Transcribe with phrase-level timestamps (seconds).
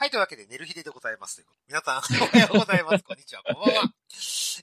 [0.00, 1.60] はい、というわけで、寝る日ででございますということ。
[1.66, 3.02] 皆さん、おはようございます。
[3.02, 3.92] こんにちは、こんばんは。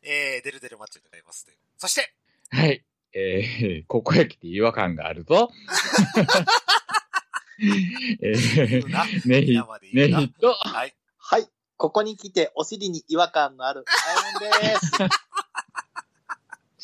[0.01, 1.57] えー、デルデルマッチョでございますという。
[1.77, 2.15] そして、
[2.51, 2.85] はい。
[3.11, 5.51] えー、 ここへ来て違和感があるぞ。
[8.21, 9.03] えー、な。
[9.25, 10.19] ネヒ皆、まで言うな。
[10.21, 10.95] ネヒと、はい。
[11.17, 11.49] はい。
[11.75, 13.83] ここに来て、お尻に違和感のある、
[14.41, 14.91] あやめんです。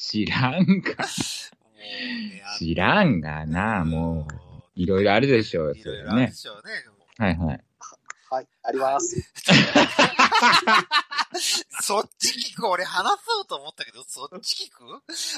[0.09, 1.07] 知らんか。
[2.59, 4.33] 知らんがな、もう。
[4.75, 6.33] いろいろあるでしょうそれろいろあるでね。
[6.33, 6.73] しょうね。
[7.17, 7.63] はいはい。
[8.31, 9.17] はい、あります。
[11.81, 12.65] そっち聞く？
[12.65, 14.85] 俺話そうと思ったけど、そっち聞く？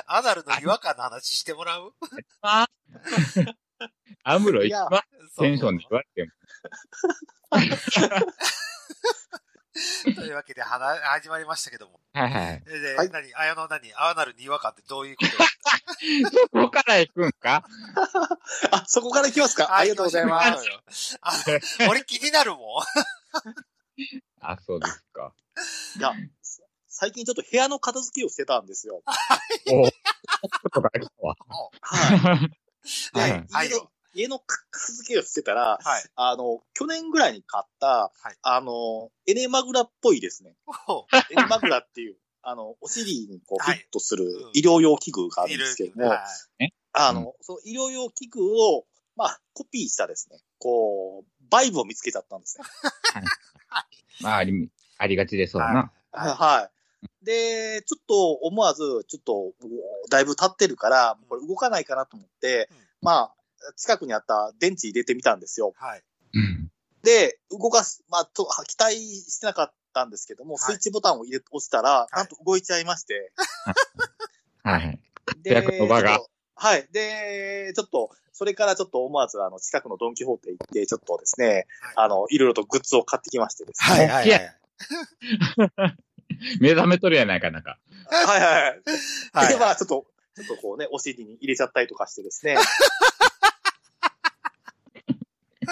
[0.05, 1.91] アナルの違和感の話してもらう？
[2.41, 2.67] あ
[4.23, 5.01] アムロ一番
[5.39, 6.31] テンションで言われても。
[10.15, 11.99] というわけで、はな、始まりましたけども。
[12.13, 12.63] はいはい。
[12.65, 13.33] で、ではい何？
[13.35, 13.93] あやの何？
[13.95, 15.31] アナルに違和感ってどういうこと
[16.43, 17.65] そこから行くんか？
[18.71, 19.75] あ、そこから行きますか？
[19.75, 20.59] ありがとうございま行
[20.91, 21.17] す。
[21.21, 21.31] あ
[21.89, 22.83] 俺気になるもん。
[24.41, 25.33] あ、そうですか。
[25.97, 26.13] いや、
[26.87, 29.01] 最近ちょっと部屋の片付けをしてたんですよ。
[29.71, 29.83] お。
[29.83, 29.91] はい。
[33.13, 33.69] で、はいはい
[34.13, 36.03] 家の片付けをしてたら、はい。
[36.15, 38.37] あの、去年ぐらいに買った、はい。
[38.41, 40.55] あの、エネマグラっぽいですね。
[40.65, 43.79] ほエネマグラっていう、 あの、お尻にこうフはい。
[43.79, 44.51] ィットするうん。
[44.53, 46.25] 医療用器具があるるんですけども、は
[46.59, 46.73] い。
[46.93, 52.65] あの、その医療用器具を、まあ、コピーしたですね、こう、バイブを見つけちゃったんですね。
[54.21, 55.91] まあ、あり、ありがちですわな。
[56.11, 56.33] はい。
[56.33, 57.25] はい。
[57.25, 59.53] で、ちょっと思わず、ちょっと、
[60.09, 62.77] だいぶ経ってるから、これ動かないかなと思って、うん。
[63.01, 63.35] まあ、
[63.75, 65.73] 近くにあった電池入れてみたんですよ。
[65.77, 66.03] はい。
[66.33, 66.69] うん。
[67.03, 73.31] で、動かす、まあ、と、期待してなかったんですけども、はいスイッチボタンを入れ、押したら、いなんと動いちゃいまして。
[74.63, 74.99] は いはい。
[75.43, 76.87] で、活躍の場がちょっとはい。
[76.91, 84.05] で、ちょっと、それからちょっと思わず、あの、近くのドンキホーテ行って、ちょっとですね、あの、いろいろとグッズを買ってきましてですね。
[84.07, 84.25] はい。
[84.25, 84.29] はい。
[84.29, 85.97] はい。
[86.59, 87.79] 目覚めとるやないか、なんか。
[88.09, 88.81] はいはいはい。
[89.33, 89.47] はい。
[89.49, 92.55] で、まあ、ちょっと、ちょっとこうね、お尻に入れちゃったりとかしてですね。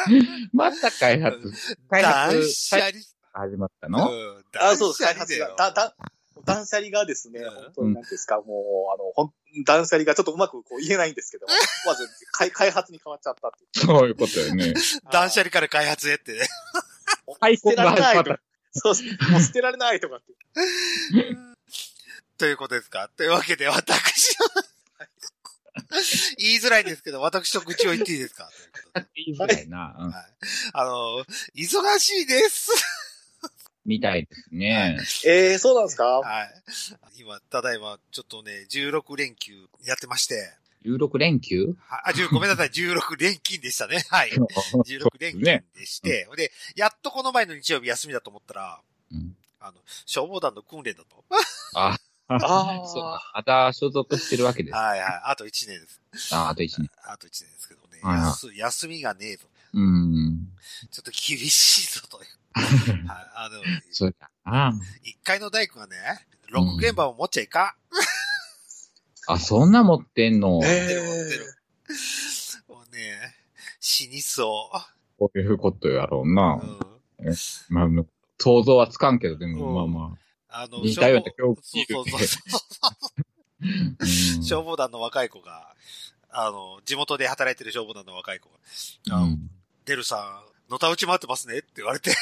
[0.53, 1.51] また開発、
[1.89, 2.91] 開断発、捨離。
[3.34, 4.12] 始まったの？
[4.12, 5.03] うんあ、そうです。
[5.03, 5.95] 開発が、だ、だ、
[6.45, 8.44] 断捨離がですね、うん本当に何ですか、も
[8.89, 11.45] う、あの、ほん、断捨離がちょっとうまくこう言えないんですけど、
[11.85, 13.85] まず、開開発に変わっちゃったっていう。
[13.85, 14.73] そういうことよね。
[15.12, 16.47] 断捨離から開発へってね。
[17.39, 18.39] 開捨てられないと発が始まっ。
[18.73, 19.31] そうです。
[19.31, 20.33] もう捨てられないとかって。
[22.38, 23.09] ということですか？
[23.16, 24.45] というわけで、私の
[26.38, 28.50] 言いづらいですけど、私と愚痴を言っていいですか？
[29.16, 29.96] 言いづらいな。
[29.98, 30.24] うんはい。
[30.74, 32.72] あの、忙しいです。
[33.86, 34.98] みたいですね。
[35.26, 36.06] ええー、そうなんですか？
[36.20, 36.64] はい。
[37.18, 40.54] 今、ただいま、ちょっとね、16連休やってまして、
[40.86, 41.76] 16連休？
[41.80, 44.04] はあ、10ごめんなさい、16連勤でしたね。
[44.10, 44.31] はい。
[44.31, 45.64] 16連勤ね。
[45.76, 48.81] でして、で、やっとこの前の日曜日休みだと思ったら、
[49.12, 49.78] うんあの、
[50.08, 51.24] 消防団の訓練だと。
[51.76, 52.00] あ、
[52.36, 53.18] あそうあ。
[53.19, 53.31] か。
[53.36, 54.75] また所属してるわけです。
[54.75, 55.22] はいはい。
[55.25, 56.36] あと1年です。
[56.36, 56.90] あ、あと1年。
[57.06, 58.00] あと1年ですけどね。
[58.03, 59.47] 休休みがねえぞ。
[59.74, 60.47] うん。
[60.92, 62.28] ちょっと厳しいぞという。
[63.08, 63.31] はい。
[63.36, 63.62] あの、
[63.92, 64.74] そうだな。
[65.03, 67.75] 1階の大工がね、ロック現場を持っちゃいか
[69.30, 69.34] ん。
[69.34, 70.59] あ、そんな持ってんの？
[70.63, 71.56] え持ってる持ってる。
[72.68, 73.36] もうね、
[73.80, 74.69] 死にそ
[75.18, 76.68] こういうことやろうなう。。
[77.19, 77.36] うん。
[77.69, 78.06] まあ、
[78.40, 80.21] 想像はつかんけど、でも、うんまあまあ
[80.69, 82.38] の、似たような消防境遇そうそうそ
[83.17, 83.22] う
[84.44, 85.75] 消防団の若い子が、
[86.29, 88.50] あの、地元で働いてる消防団の若い子
[89.09, 89.50] が、うん
[89.85, 92.16] デルさん、のたうち回ってますねって言われて、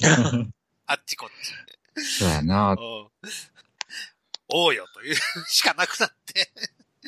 [0.86, 1.30] あっちこっ
[1.96, 2.04] ち。
[2.04, 2.72] そうやな。
[2.72, 3.08] うん。
[4.48, 5.16] おうよという
[5.48, 6.52] しかなくなって。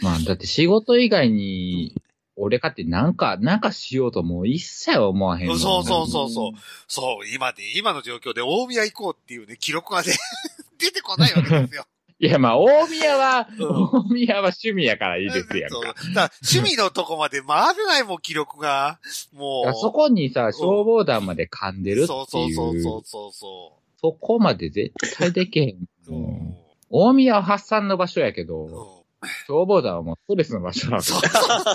[0.01, 1.95] まあ、だって仕事以外に、
[2.39, 6.53] 俺かってなんか、なんかしようともう一切思わへんそうそうそうそう。
[6.87, 10.13] そう、今で、今の状況で大宮行こうっていうね、記録がね、
[10.79, 11.85] 出てこないわけですよ。
[12.21, 15.95] いや、まあ、大宮は、うん大宮は趣味やからいいですやんか。
[16.43, 18.99] 趣味のとこまで回れないもん、記録が。
[19.33, 19.73] もう。
[19.75, 25.69] そこにさ、消防団まで噛んでるってそうそうそういう、そうそうそそこまで絶対できへん。
[25.69, 25.79] う。
[26.09, 29.05] うんうん大宮は発散の場所やけうんど、
[29.47, 31.75] 消防団はもうストレスの場所だそうか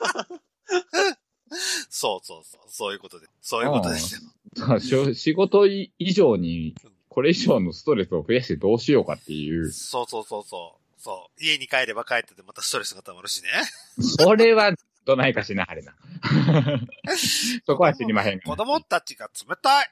[1.88, 2.60] そうそうそう。
[2.68, 3.26] そういうことで。
[3.40, 4.20] そういうことですよ。
[4.68, 4.80] ら。
[4.80, 6.74] しょ仕事以上に、
[7.08, 9.70] これ以上のストレスを増やしてどうしようかっていう。
[9.70, 11.00] そうそうそうそう。
[11.00, 11.44] そう。
[11.44, 13.48] 家に帰れば帰っててまたストレスが溜まるしね。
[14.00, 14.72] それは、
[15.04, 15.94] どないかしなはれな。
[17.66, 19.90] そこは知りまへんが子供たちが冷たい。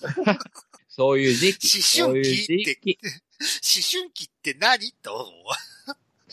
[0.88, 2.00] そういう時期。
[2.00, 2.98] 思春期そういう時って期。
[3.02, 4.92] 思春期って何？
[5.02, 5.30] と思う。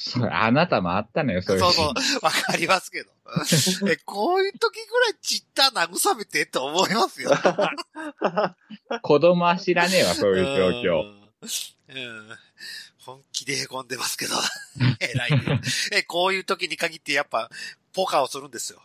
[0.04, 1.94] そうあなたもあったのよ、そいうそううそう、
[2.24, 3.12] わかりますけど。
[3.88, 7.32] え、こういう時ぐらいちった慰めてって思いますよ。
[9.04, 11.02] 子供は知らねえわ、そういう状況。
[11.02, 11.98] うん。
[11.98, 12.38] うん。
[12.98, 14.36] 本気で凹んでますけど。
[15.00, 15.62] 偉いね。
[15.92, 17.50] え、こういう時に限ってやっぱ、
[17.94, 18.82] ポカをするんですよ。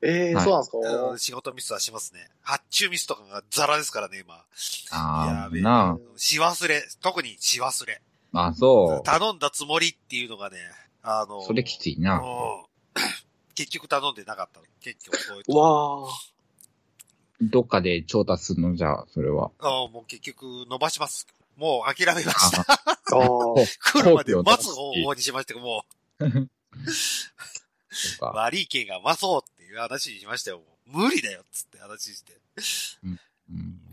[0.00, 0.78] ええはいそうなんですか、
[1.10, 2.30] うん仕事ミスはしますね。
[2.40, 4.44] 発注ミスとかがザラですからね、今。
[4.90, 6.86] ああ、やべえなし忘れ。
[7.00, 8.00] 特にし忘れ。
[8.32, 8.46] あ。
[8.48, 10.58] あ、そ頼んだつもりっていうのがね、
[11.02, 11.42] あの、う。
[11.44, 12.20] それきついな。
[12.20, 12.64] うん
[13.54, 14.66] 結局頼んでなかったの。
[14.80, 16.08] 結局そういううわ
[17.40, 18.76] どっかで調達するの？
[18.76, 19.50] じゃあ、それは。
[19.58, 21.26] あもう結局伸ばします。
[21.56, 22.60] もう諦めました。
[22.60, 22.74] あ。
[22.76, 23.18] ああ。
[23.92, 25.84] 来るまで待つ方法にしましたけど、も
[27.90, 30.58] そう悪い件が待そうっていう話にしましたよ。
[30.58, 32.40] もう無理だよっつって話して。
[33.02, 33.20] うん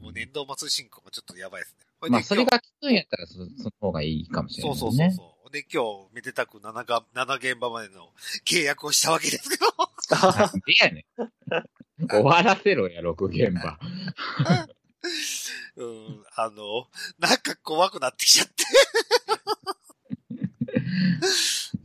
[0.01, 1.85] もう年度末進行もちょっとやばいですね。
[2.07, 4.79] こまあ、それ今がきついんやったらそ、その方がいいかもし日れない、ね。
[4.79, 5.51] そうそうそうそう。
[5.51, 8.09] で、今日、めでたく7が、7現場までの
[8.45, 9.65] 契約をしたわけですけど。
[10.11, 11.05] なんでやね
[12.03, 12.07] ん。
[12.07, 13.79] 終わらせろや、6現場。
[15.77, 16.87] うん、あの、
[17.19, 18.63] なんか怖くなってきちゃって。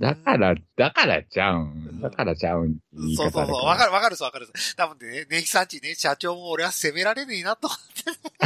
[0.01, 2.01] だから、だからちゃうん。
[2.01, 2.79] だからちゃうん。
[2.95, 3.57] 言いそうそうそう。
[3.67, 4.49] わかるわかるですわかる。
[4.75, 7.69] 多分ね、ネヒさんちね、社長も俺は責められねえなと。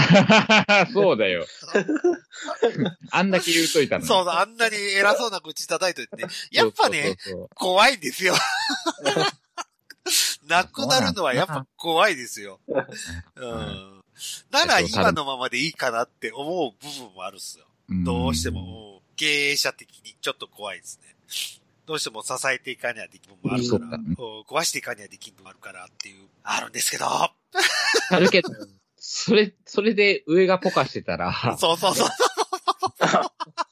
[0.92, 1.46] そうだよ。
[3.12, 4.08] あんだけ言うといたのに。
[4.08, 6.32] そうだ、あんなに偉そうな口叩いといてね。
[6.50, 8.34] やっぱね、そうそうそう怖いんですよ。
[10.48, 12.58] なくなるのはやっぱ怖いですよ。
[12.66, 12.80] う
[13.48, 14.02] ん。
[14.50, 17.66] なら今のままでいいかなって思う部分もあるっすよ。
[17.88, 21.13] そうどうしても、うん経営者的にちょっと怖いですね。
[21.86, 23.98] どうしても支えていかにはできる部分もあるから、
[24.48, 27.06] 壊していかにはできる部分もあるからっていう、あるんですけど。
[27.06, 27.30] あ
[28.18, 28.48] るけど、
[28.96, 32.08] それ、それで上がポカしてたら、そうそうそう。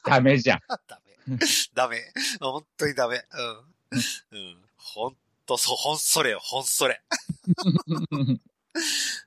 [0.05, 0.59] ダメじゃん。
[0.87, 1.37] ダメ。
[1.73, 2.13] ダメ。
[2.39, 3.23] 本当にダメ。
[4.31, 4.39] うん。
[4.39, 4.57] うん。
[4.77, 5.15] ほん
[5.45, 7.01] と、そう、ほんそれよ、ほんそれ。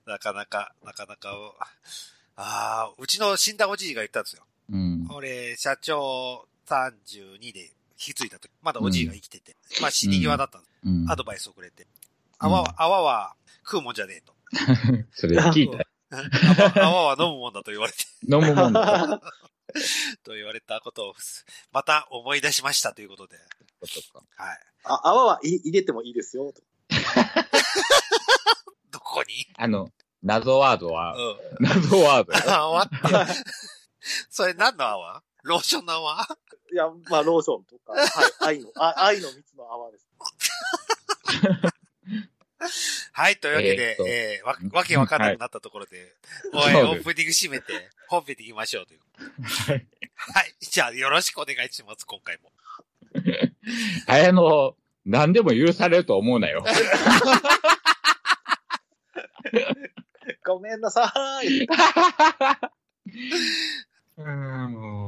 [0.06, 1.31] なかなか、なかなか、
[2.37, 4.44] ああ、うちの死んだおじいが言ったんですよ。
[4.70, 5.08] うん。
[5.11, 10.72] 俺、社長32で引き継いだ時、まだおじいが生きてて、まあ死に際だったんです。
[10.84, 11.87] うんアドバイスをくれて。
[12.38, 13.34] 泡は、泡は
[13.64, 14.34] 食うもんじゃねえと。
[15.14, 15.84] それ聞いたよ。
[16.76, 17.98] 泡泡は飲むもんだと言われて、
[18.31, 19.20] 飲むもんだ。
[20.22, 21.14] と言われたことを、
[21.72, 23.37] また思い出しましたということで。
[24.37, 24.58] はい。
[24.84, 26.52] あ泡は入入れてもいいですよ。
[28.90, 29.46] どこに？
[29.56, 29.90] あの、
[30.22, 31.66] 謎ワードは、うん。
[31.66, 32.54] 謎ワードよ。
[32.54, 32.96] 泡って。
[34.31, 35.22] それ何の泡？
[35.46, 36.28] ローションの泡？
[36.72, 40.06] いや、まあ、ローションとか、はい、愛の、あ愛の蜜の泡です。
[43.12, 46.14] はい、というわけで、えーえーわ、わけわかんなくなったところで、
[46.52, 49.00] おい、オープニング締めて、本編で行きましょうという。
[49.69, 50.54] はいはい。
[50.60, 52.50] じゃあ、よろしくお願いします、今回も。
[54.08, 56.64] あの、何でも許されると思うなよ。
[60.44, 61.12] ごめんなさ
[61.44, 61.69] い。
[64.19, 65.06] うん、もう。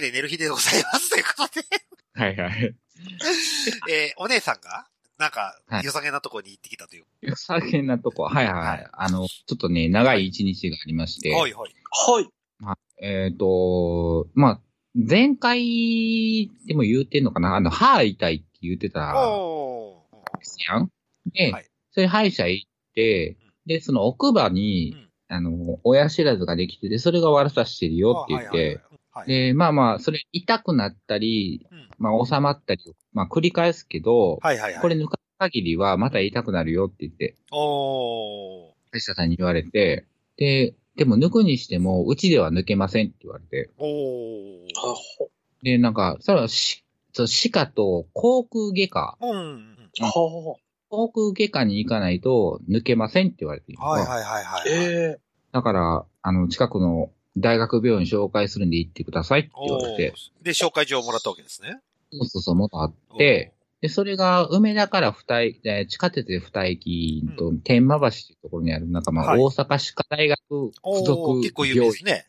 [0.00, 1.10] けで、寝る日でございます。
[1.10, 1.66] ということで、
[2.14, 2.74] はいはい。
[3.88, 4.88] えーお姉さんが、
[5.18, 7.04] なんかは、い良さげなところに行ってきたという。
[7.20, 8.24] 良さげなとこ。
[8.24, 8.88] はいはいはい。
[8.92, 11.30] あの、ちょっとね、長い一日がありまして。
[11.30, 11.74] はいはい。
[11.90, 13.04] はい。
[13.04, 14.60] えっ、と、まあ、
[14.94, 20.38] 前回でも言うてんのかなあの、歯痛いって言ってたおー。
[20.38, 20.90] ですやん。
[21.32, 29.28] で、はいそれ歯医者行って、で、その奥歯に、うんあの、親知らずができてて、それが悪さしてるよって言って、あはい。
[29.28, 34.80] で、まあまあ、それ痛くなったり、うんまあ収まったり、まあ繰り返すけど、はいはいはい。
[34.80, 40.06] これ抜かす限りはまた痛くなるよって言って、お医者さんに言われて、
[40.38, 44.66] で、でも抜くにしても、うちでは抜けませんって言われて、おー。
[44.76, 45.30] あほ
[45.62, 49.76] で、なんか、それはし、そう歯科と口腔外科、うんうん。
[50.10, 50.56] ほ
[50.88, 54.68] 口腔外科に行かないと抜けませんって言われて、はいはいはいはい。
[54.68, 55.20] ええ
[55.52, 61.80] だから、あの、近くの大学病院紹介するんで行ってくださいって言われて、で、紹介状をもらったわけですね。
[62.12, 69.40] そうそうそう、もっとあって、で、それが梅田から二駅、えー地下鉄で二駅と天満橋っていうところにある、なんかまあ、はい。
[69.40, 72.26] 大阪歯科大学附お属ー、結構有名病院ですね。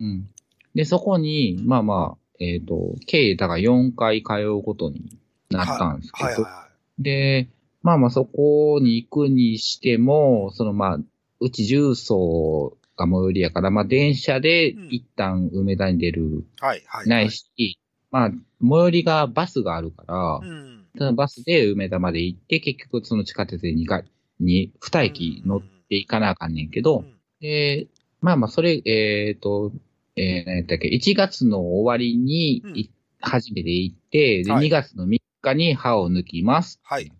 [0.00, 0.28] うん。
[0.74, 5.18] で、そこに、まあまあ、えっ、と、計、だから4回通うことに
[5.50, 6.34] なったんですけど、はい。
[6.34, 7.48] はいはで、
[7.82, 10.98] まあまあそこに行くにしても、そのまあ、
[11.40, 16.64] うち重曹が最寄りやから、まあ電車でうん一旦梅田に出る、い。
[16.64, 17.08] はいはい。
[17.08, 17.78] ないし、
[18.10, 18.30] まあ、
[18.60, 20.86] 最寄りがバスがあるから、うん。
[20.96, 24.04] そのバスで梅田まで行って、結局その地下鉄で2回、
[24.40, 27.88] に、2駅乗っていかなあかんねんけど、うんで、
[28.20, 29.72] まあまあ、それ、えっ、と、
[30.14, 32.90] えー、何やったっけ、1月の終わりにい、
[33.20, 36.80] 初めて行って、で、はい2月の3日に歯を抜きます。
[36.82, 37.10] はい。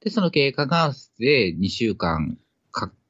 [0.00, 2.38] で、その経過観察で2週間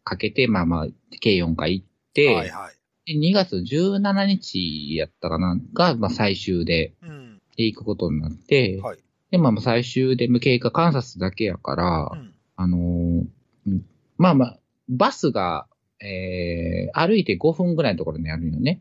[0.09, 0.87] かかけて、まあまあ、
[1.21, 2.75] 計4回行って、はいはい。
[3.15, 7.41] で2月17日やったかな、が、まあ最終でうん。
[7.57, 8.99] 行くことになって、はい。
[9.31, 12.35] で、まあまあ最終で無経過観察だけやから、うん。
[12.57, 13.27] あのー
[13.67, 13.85] うん
[14.17, 15.67] まあまあ、バスが、
[16.01, 18.81] えー、歩いて5分ぐらいのところにあるよね。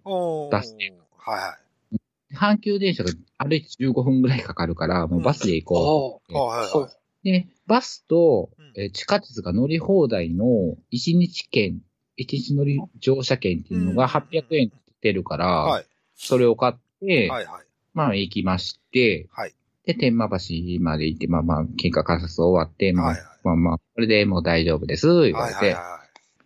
[0.51, 1.57] バスではいは
[1.91, 2.35] い。
[2.35, 6.37] 阪急電車が歩いて15分ぐらいかかるから、もうバスで行こう。
[6.37, 6.39] あ。
[6.39, 6.69] はいはい。
[6.69, 6.89] そう。
[7.23, 10.45] で、バスとうん、えー地下鉄が乗り放題の
[10.93, 11.81] 1日券、
[12.19, 15.85] 1日乗り乗車券っていうのがうん800円出るから、はい。
[16.15, 17.65] それを買って、はいはい。
[17.93, 19.53] まあ行きまして、はい。
[19.85, 20.35] で、天満橋
[20.81, 25.59] まで行って、まあまあ、喧嘩観察終わって、まあ、はいはいまあまあ、これでもう大丈夫です、言われて。
[25.59, 25.99] はいはいは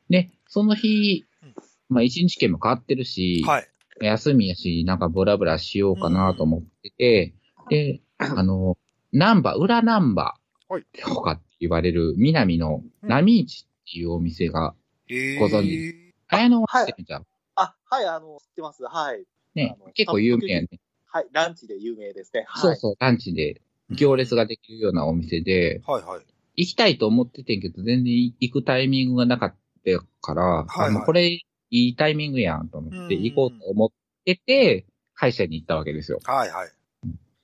[0.10, 1.56] で、その日うん、
[1.90, 3.44] まあ一日券も変わってるし、い。
[3.44, 3.68] はい。
[4.00, 7.34] 休みやし、なんかブラブラしようかなと思ってて、
[7.70, 8.78] で、あの、
[9.12, 10.36] ナンバー、裏ナンバ
[10.70, 14.74] はいーとかって言われる南の波市っていうお店が、
[15.08, 17.26] えーご存知綾野は知ってるじゃん。
[17.56, 18.84] あ、はい、あの、知ってます。
[18.84, 19.24] はい。
[19.54, 20.68] ねあの、結構有名やね。
[21.06, 22.46] はい、ランチで有名ですね。
[22.48, 22.62] はい。
[22.62, 26.22] そうそう、ランチで行列ができるようなお店で、はいはい。
[26.56, 33.90] 行きたいと思っててんけど、全然行くタイミングがなかったから、はいあもうこれいいタイミングやんと思ってうん行こうと思っ
[34.26, 36.20] てて、歯医者に行ったわけですよ。
[36.24, 36.70] はいはい。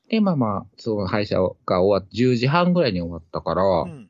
[0.09, 4.06] で、まあまあ、そう、歯医者が終わって、10時半ぐらいに終わったから、うん。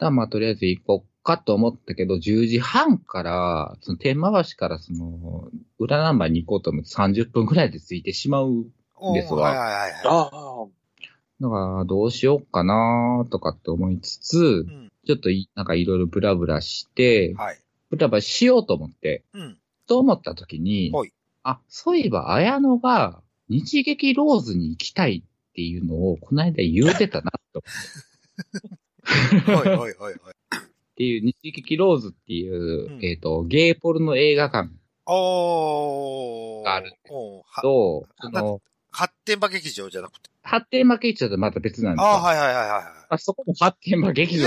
[0.00, 8.64] だからまあとりあえず行こうかと思ったけど、10時半から、その天満橋からその、裏ナンバーに行こうと思って30分ぐらいで着いてしまう。
[8.96, 9.92] おーですわはいはいはいはい。
[10.04, 10.66] ああ。
[11.42, 14.92] だから、どうしようかなとかって思いつつう、ん。
[15.06, 17.58] ちょっといなんかいろいろブラブラして、はい。
[17.90, 19.58] ブラブラしようと思って、うん。
[19.86, 27.62] と思った時にはい、あ、そういえば、綾野が日劇ローズに行きたいっていうのを、この間言うてたな、と。
[29.04, 30.14] はいはいはいはい。
[30.14, 34.70] っていう、日劇ローズっていう、うんえっ、と、ゲイポルの映画館。
[35.06, 38.60] があるおーはと、その、
[38.92, 40.30] 発展場劇場じゃなくて。
[40.42, 42.08] 発展場劇場とまた別なんですよ。
[42.08, 42.84] ああ、はいはいはいはいはい。
[42.84, 44.46] まあ、そこも発展場劇場、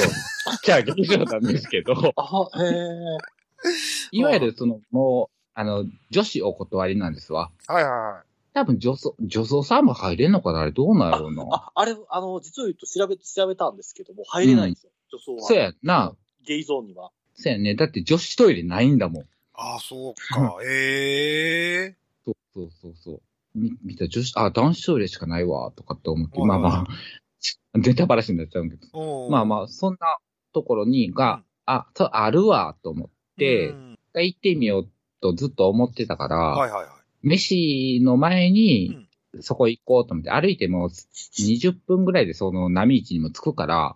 [0.63, 3.17] じゃあ劇場なんですけど、 あ、へえ。
[4.11, 7.51] いわゆるその、もう、あの、女子お断りなんですわ。
[7.67, 8.32] はいはいはい。
[8.53, 10.59] 多分女装、女装さんも入れんのかな？
[10.59, 11.43] あれどうなんやろうな。
[11.51, 14.91] あ、あれ、あの、実を言うと調べ、調べたんですけども、入れないんですよ。
[15.11, 15.41] 女装は。
[15.41, 16.15] そうやんな。
[16.45, 17.11] ゲイゾーンには。
[17.35, 17.73] そうやね。
[17.75, 19.23] だって女子トイレないんだもん。
[19.53, 20.57] ああ、そうか。
[20.65, 21.95] ええ
[22.25, 23.21] そうそうそうそう。
[23.55, 26.87] み、見た女子、あ、男子トイレしかないわ、とかって思って、まあまあ、
[27.77, 29.29] ネタバラシになっちゃうんけど。
[29.29, 30.17] まあまあ、そんな
[30.53, 34.89] ところに、が、あ、そう、あるわ、と思って、うん行ってみよう
[35.21, 36.92] とずっと思ってたから、はいはいはい。
[37.23, 39.07] 飯の前に、
[39.39, 43.95] そこ行こうと思って、歩いても20分ぐらいでその波市にも着くから。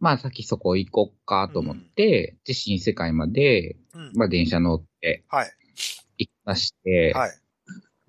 [0.00, 4.12] まあ先そこ行こっかと思って、で、新世界まで、うん。
[4.14, 5.50] まあ電車乗ってはい。
[6.18, 7.30] 行きまして、はい。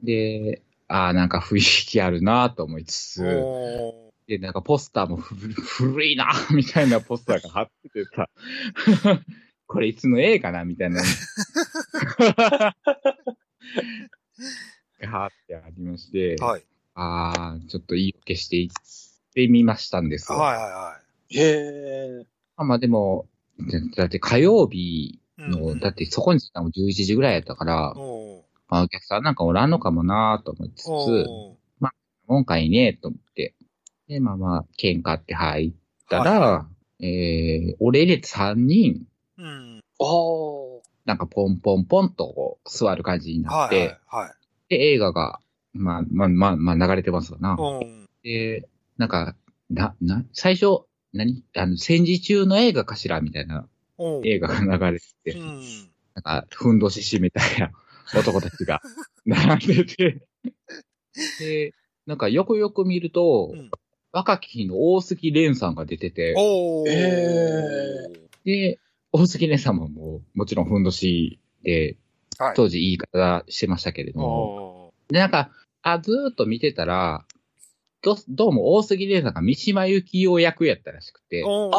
[0.02, 3.44] で、ああ、なんか雰囲気あるなと思いつつ、
[3.80, 8.30] おで、なんかポスターもふ古いな みたいなポスターが貼っててさ、
[9.68, 11.02] これいつの映画なみたいな。
[15.06, 16.44] 貼ってありまして、ー。
[16.44, 16.64] はい。
[16.96, 20.38] ああ、ちょっと言い訳していってみましたんですよ。
[20.38, 22.26] はいはいはへえ。
[22.56, 23.28] まあまあでも、
[23.60, 25.20] だだって火曜日い。
[25.38, 27.94] の、うんだってそこに着いたのも11時ぐらいやったから。
[28.70, 31.58] まあお客さんなんかおらんのかもなと思いつつ、お
[32.28, 33.54] 今回ね、と思って。
[34.08, 35.74] で、まあまあ、喧嘩って入っ
[36.10, 36.68] たら、
[37.00, 39.44] えー、俺入れて3人、ー。
[39.44, 39.84] うん。
[40.00, 40.63] ああ。
[41.06, 44.34] なんかポンポンポンとこう座る感じになって、はいはいはい。
[44.70, 45.40] で、映画が、
[45.74, 47.56] まあまあまあ、まあ流れてますわな。
[47.58, 48.06] おー。
[48.24, 48.68] で、
[48.98, 49.36] なんか、
[49.70, 51.44] な、な、最初、何？
[51.56, 53.68] あの、戦時中の映画かしらみたいな。
[54.24, 55.62] 映画が流れてて、うん。
[56.16, 57.72] なんか、ふんどし締めたいな
[58.18, 58.82] 男たちが
[59.26, 60.22] 並んでて、
[61.40, 61.74] で、
[62.06, 63.72] なんかよくよく見ると、うん
[64.16, 66.88] 若き日の大杉蓮さんが出てて、おー。
[66.88, 68.08] え
[68.46, 68.80] で、
[69.14, 71.98] 大杉蓮さんももちろんふんどしで、
[72.40, 72.56] はい。
[72.56, 74.88] 当時言い方してましたけれども。
[74.88, 75.52] おで、なんか、
[75.84, 77.24] あ、ずーっと見てたら、
[78.02, 81.70] どどうも大杉玲さんが三島由紀夫役やったらしくて、そ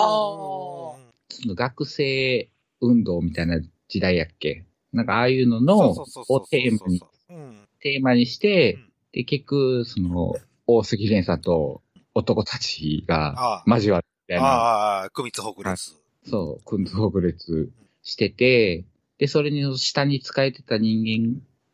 [1.45, 2.50] の学生
[2.81, 4.64] 運動みたいな時代やっけ？
[4.93, 7.69] なんかああいうのその、をテーマに、うん。
[7.81, 10.35] テーマにしてうん、で、結局、その、
[10.69, 11.83] 大杉蓮さんと
[12.14, 15.97] 男たちが交わるみたいな、ああ、組津北列。
[16.25, 17.71] そう、訓導グ列
[18.02, 18.85] してて、
[19.19, 21.04] で、それに下に使えてた人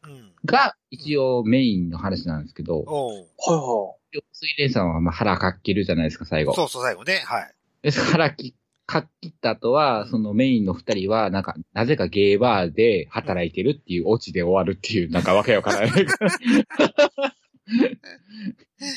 [0.03, 0.33] 間うん。
[0.45, 6.55] が一応メインの話なんですけど、はいは大杉蓮さんはまあ腹かっきるじゃないですか、最後。
[6.55, 7.23] そうそう、最後ね。
[7.25, 7.55] はい。
[7.83, 8.55] で、腹き
[8.91, 16.07] かっきった後は、そのメインの二人は、なんか、なぜかゲーバーで働いてるっていうオチで終わるっていう、なんかわけわからない。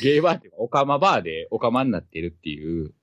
[0.01, 2.95] ゲーバーっていうか、オカマバーでオカマになってるっていう、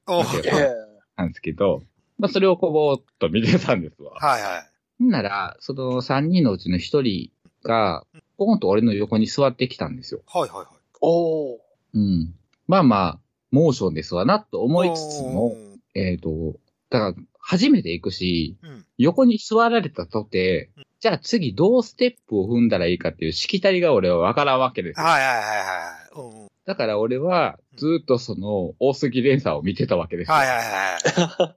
[1.16, 1.84] なんですけど、
[2.20, 4.12] まあ、それをこぼーっと見てたんですわ。
[4.14, 4.64] はいは
[5.00, 5.04] い。
[5.04, 7.30] んなら、その三人のうちの一人
[7.64, 8.04] が、
[8.36, 10.20] ポンと俺の横に座ってきたんですよ。
[10.26, 10.66] はいはいはい。
[11.00, 11.58] おー。
[11.94, 12.34] うん。
[12.68, 13.18] まあまあ、
[13.50, 15.56] モーションですわな、と思いつつも、おう
[15.94, 16.56] えっ、と、
[16.90, 18.84] だから、初めて行くし、うん。
[18.98, 25.06] 横に座られたとて、じゃあ次どうステップを踏んだらいいかっていうしきたりが俺はわからんわけですよ。
[25.06, 26.42] はいはいはいはい。
[26.42, 26.49] うん。
[26.70, 30.34] だから俺はずっとその大杉連鎖を見てたわけですよ。
[30.36, 31.56] はいはいは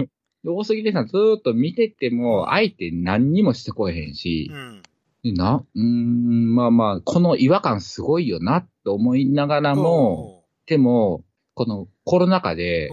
[0.00, 0.10] い。
[0.42, 4.82] で大杉連鎖ずーっと見てても、相手何にもしてこえへんしう、ん。
[5.22, 11.22] でな、うーん、まあまあ、この違和感すごいよなと思いながらも、でも、
[11.54, 12.90] このコロナ禍で。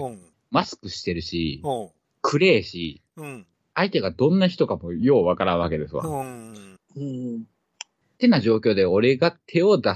[0.51, 1.89] マスクしてるし、うん。
[2.21, 3.45] 暗えし、うん。
[3.75, 6.05] 相手がどんな人かもようわからんわけですわ。
[6.05, 6.77] うん。
[6.95, 7.43] うん。
[7.43, 9.95] ってな状況で俺が手を出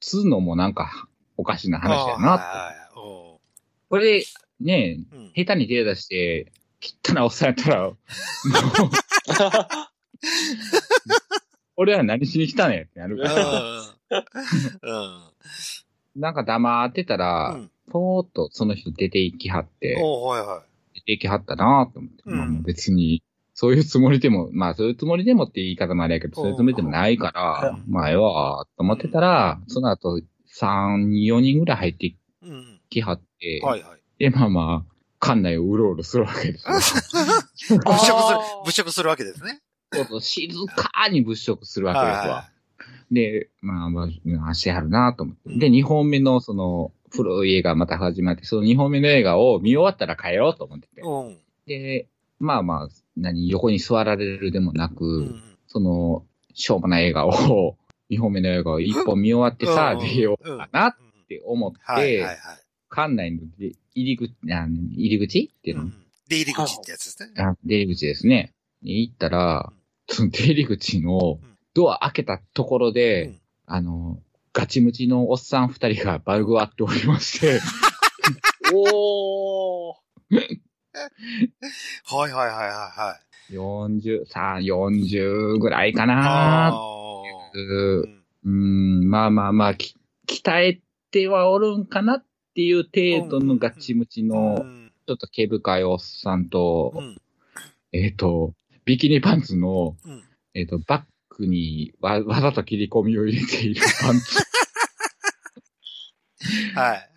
[0.00, 2.44] すのもなんかおかしな話やなって。
[3.88, 4.24] これ、
[4.60, 6.52] ねうん下手に手を出して、
[7.04, 7.96] 汚なおっさんやったら、もう、
[11.76, 14.24] 俺は何しに来たねんってなるから。
[14.82, 16.20] うん。
[16.20, 17.70] なんか黙ってたら、うん。
[17.90, 19.96] ぽーっとその人出て行きはって、
[20.94, 22.22] 出て行きはったなと思って。
[22.26, 23.22] うんまあもう別に、
[23.60, 30.18] そういうつもりでも、まあそういうつもりでもって言い方もあれやけど、そういうつもりでもないから、まあええわ、と思ってたら、その後、
[30.58, 32.14] 3、4人ぐらい入って。
[32.88, 34.00] きはって、はいはい。
[34.18, 34.84] で、まあま
[35.20, 36.72] あ、館内をうろうろするわけですよ。
[37.84, 39.60] 物色する物色するわけですね。
[39.92, 42.34] そうそう静かに物色するわけですわ。
[42.36, 42.50] は
[43.12, 44.08] で、まあま
[44.46, 45.42] あ、足あるなと思って。
[45.50, 51.04] うんで、2本目のその、古い映画また始まって、その2本目の映画を見終わったら帰ろうと思っててい。。
[51.04, 51.38] うん。
[51.66, 52.08] で、
[52.40, 55.42] まあまあ、何、横に座られるでもなく、うん。
[55.68, 56.24] その、
[56.54, 57.76] しょうもない映画を、
[58.10, 60.96] 2本目の映画を1本見終わってさ出ようかなっ
[61.28, 62.26] て思って。
[62.90, 65.94] 館内の入り口、あ入り口っていうの、うん
[66.28, 67.42] 出入り口ってやつですね。
[67.42, 68.52] あ出入り口ですね。
[68.82, 69.72] に行ったら、
[70.08, 74.20] その出入り口のうんドア開けたところで、うんあの、
[74.52, 77.60] ガチムチのおっさん二人がバルグワっておりまして、
[78.74, 79.94] おー。
[82.04, 83.18] はいはいはいはいは
[83.50, 83.54] い。
[83.54, 86.70] 40、さあ、40ぐらいかあなあ。
[87.52, 87.58] う
[88.44, 92.24] うんーん、まあまあまあ、き鍛えてはおるんかなっ
[92.54, 97.16] ていう程度のガチムチうの、んちょっと毛深いおっさんと、うん
[97.92, 100.22] えっ、と、ビキニパンツの、うん
[100.54, 104.38] えっ、と、バッグにわわざと切り込みを入れているパンツ。
[106.74, 107.09] はい。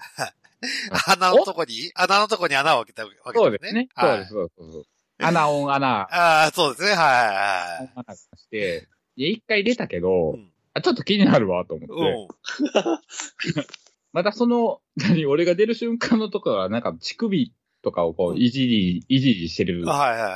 [0.91, 3.33] はい穴のとこに、穴のとこに穴を開けたわけですね。
[3.33, 3.89] そうですね。
[3.95, 4.55] そうはいです、そうです。
[4.57, 6.89] そうです穴オン穴、 ああ、そうですね。
[6.89, 12.79] はいはい穴して、で、一回出たけど、うんあちょっと気になるわ、と思って。
[12.79, 12.97] はい。
[14.11, 19.85] またその、何、俺が出る瞬間のところは、なんか、乳首とかをこう、いじり、いじりしてる。
[19.85, 20.31] はいはいはい。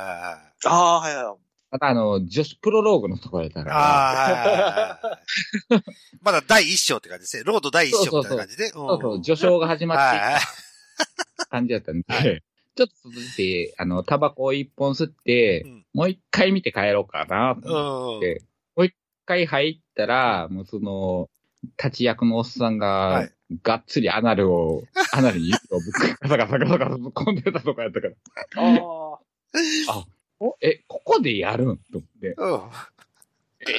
[0.66, 1.47] ああ、はいはい。
[1.70, 4.58] またあの、女子プロローグのところやったから、ああ、はいはいは
[5.70, 5.82] いはい。
[6.22, 7.42] まだ第一章って感じですね。
[7.44, 8.68] ロード第一章みたいな感じで。
[8.72, 15.86] そうそう、ん序章が始まって感じだったんで、はちょっと続いて、あの、タバコを一本吸って、うん。
[15.94, 18.18] もう一回見て帰ろうかな、と思うん。
[18.18, 18.42] って、
[18.84, 18.94] 一
[19.26, 21.28] 回入ったら、もうその、
[21.76, 23.32] 立ち役のおっさんが、はい。
[23.62, 28.14] がっつりアナルを、アナルに指をぶっガサガサガサガサぶっ込んでたとかやったから、
[29.88, 30.06] あ
[30.40, 31.78] おえ、ここでやるん？
[31.78, 32.60] と思って、うん。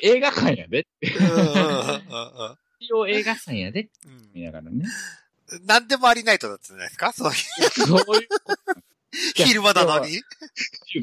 [0.03, 4.85] 映画館やでって、うん一応映画館やでってうん見ながらね。
[5.51, 5.65] うん。
[5.65, 7.13] 何でもありないとだったじゃないですか？
[7.13, 7.35] そういう
[7.69, 8.27] そういう。
[9.35, 10.21] 昼間なのに？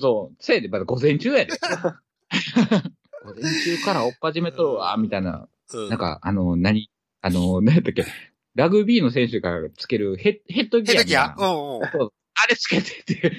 [0.01, 1.53] そう、せいでまだ午前中やで。
[3.25, 5.49] 午前中から追っ始めとるわ、みたいな。
[5.73, 6.90] うんなんか、あの、何
[7.23, 8.05] あの、何やったっけ？
[8.55, 11.35] ラグビーの選手がつけるヘッヘッドギアヘッドギア？
[11.37, 11.83] うんうん。
[11.83, 13.33] あれつけてて。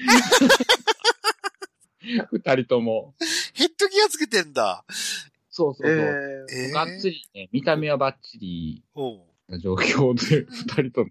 [2.32, 3.14] 二人とも。
[3.54, 4.84] ヘッドギアつけてんだ。
[5.50, 6.46] そうそうそう。
[6.52, 9.20] ええがっつりね、見た目はバッチリうん。
[9.48, 11.10] な状況で、二人とも、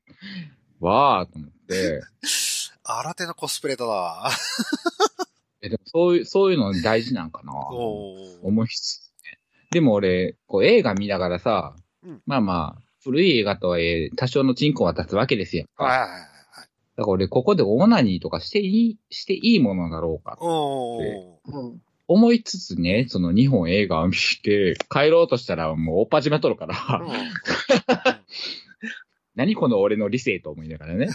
[0.79, 2.01] わーと思って、
[2.83, 4.29] 新手のコスプレだな。
[5.61, 9.39] え、でもそういう、そういうの大事なんかな思いつつね。
[9.71, 15.65] でも俺、こう映画見ながらさ、うんまあまあ、古い映画とはいえ、多少のチンコは立つわけですよ。
[15.75, 16.36] はいはいはいはい。
[16.97, 20.35] だから俺、ここでオナニーとかしていい、していいものだろうか。
[20.41, 21.37] おー。
[21.45, 21.81] うん。
[22.07, 27.07] 思いつつね、その日本映画を見て、帰ろうとしたらもうおっぱじめとるから、うん
[29.35, 31.09] 何この俺の理性と思いながらね。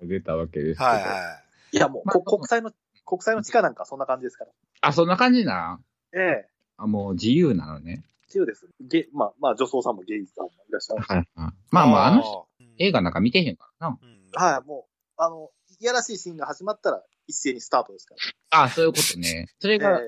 [0.00, 0.90] 出たわけですけど。
[0.90, 2.70] はいはいや、もう、こ国際の、
[3.04, 4.52] 国際の地下なんかそんな感じですから。
[4.82, 5.80] あ、そんな感じな
[6.14, 8.04] ええあもう自由なのね。
[8.26, 8.68] 自由です。
[8.80, 11.08] ゲまあ、まあ、女装さんもゲイさんもいらっしゃるし。
[11.08, 11.52] はいはい。
[11.70, 13.98] まあまあ、あの人、人映画なんか見てへんからな。
[14.00, 18.14] うんはい、もう、あの、いやらしいシーンが始まったら一斉にスタートですか
[18.50, 18.62] ら。
[18.64, 19.48] あ、そういうことね。
[19.60, 20.02] それが、え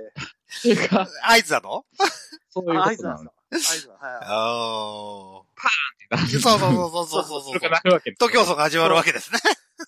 [0.48, 1.84] それが、合図なの？
[2.50, 3.32] そういうことなの合図なんですよ。。
[3.50, 4.22] 合図なんはいはい。
[4.24, 5.42] あ
[6.10, 6.26] なあ。
[6.26, 9.38] そうそうそうそうそうそうそれがなるわけです徒競走が始まるわけですね。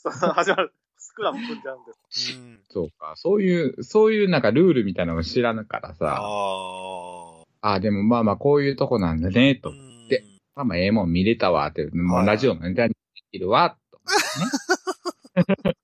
[0.03, 0.75] そう始まる。
[0.99, 2.33] スクラム組んじゃうんです。
[2.37, 2.61] うん。
[2.69, 3.15] そうか。
[3.17, 7.40] そういう、そういうなんかルールみたいなの知らぬからあさ。
[7.63, 7.73] あ。
[7.75, 9.71] あでもまあまあこういうとこなんだね、と。
[9.71, 11.87] うんでまあまあええもん見れたわ、って。
[11.93, 12.97] もうはいラジオのネタにで
[13.33, 13.99] きるわ、と。
[15.37, 15.75] ね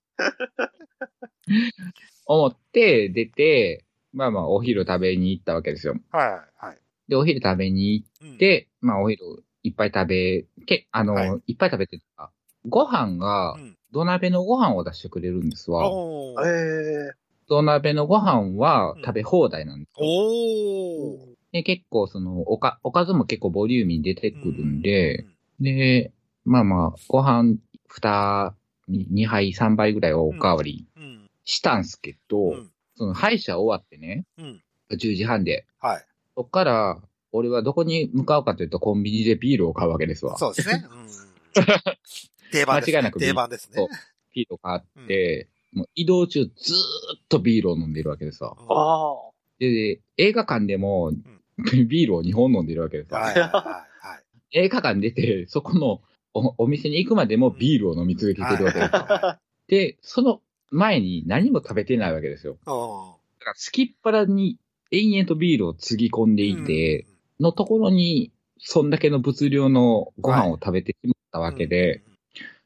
[2.26, 5.94] 思って、 出て、まあまあお昼食べに行ったわけですよ。
[6.10, 6.78] はいはい。
[7.08, 9.22] で、お昼食べに行うんっ、て、まあお昼
[9.62, 12.32] いっぱい食べ、け、あの、はいい、っぱい食べてた。
[12.68, 15.88] ご飯がう、ん土鍋のご飯を出してくれるんですわ。
[15.90, 17.12] おーえ
[17.48, 20.06] 土鍋のご飯はうん食べ放題なんですよ。
[20.06, 21.35] おー。
[21.52, 25.26] で、結構その、おか、おかずも結構ボリューミーに出てくるんで、
[25.60, 26.12] うん、で、
[26.44, 27.56] まあまあ、ご飯
[27.88, 28.52] 2、
[28.88, 31.30] 2杯、3杯ぐらいおかわりうん。
[31.44, 32.70] したんすけど、うん。
[32.96, 34.62] その歯医者終わってね、うん。
[34.90, 35.66] 10時半で。
[35.80, 36.06] はい。
[36.36, 36.98] そっから、
[37.32, 40.38] 俺はどこに向かうかというと、コンビニでビールを買うわけですわ。
[40.38, 40.84] そうですね。
[40.90, 41.06] うん。
[42.50, 42.96] 定番です、ね。
[42.96, 43.76] 間違いなく定番ですね。
[43.76, 43.88] そう
[44.34, 46.76] ビールを買って、もう移動中ずー
[47.16, 48.54] っとビールを飲んでるわけですわ。
[48.54, 49.32] ー、ああ。
[49.58, 51.12] で、映画館でも、
[51.88, 53.20] ビールを2本飲んでるわけですわ。
[53.20, 53.82] はいはいは
[54.20, 56.00] い映画館出て、そこの
[56.32, 59.06] おお店に行くまでもビールを飲み続けてるわけですよ。
[59.08, 60.40] はで、その
[60.70, 62.52] 前に何も食べてないわけですよ。
[62.52, 62.56] い。
[62.70, 64.58] うんだから、すきっ腹に
[64.90, 67.06] 延々とビールをつぎ込んでいて、、
[67.40, 72.02] のところに、そんだけの物量のご飯を食べてしまったわけで、、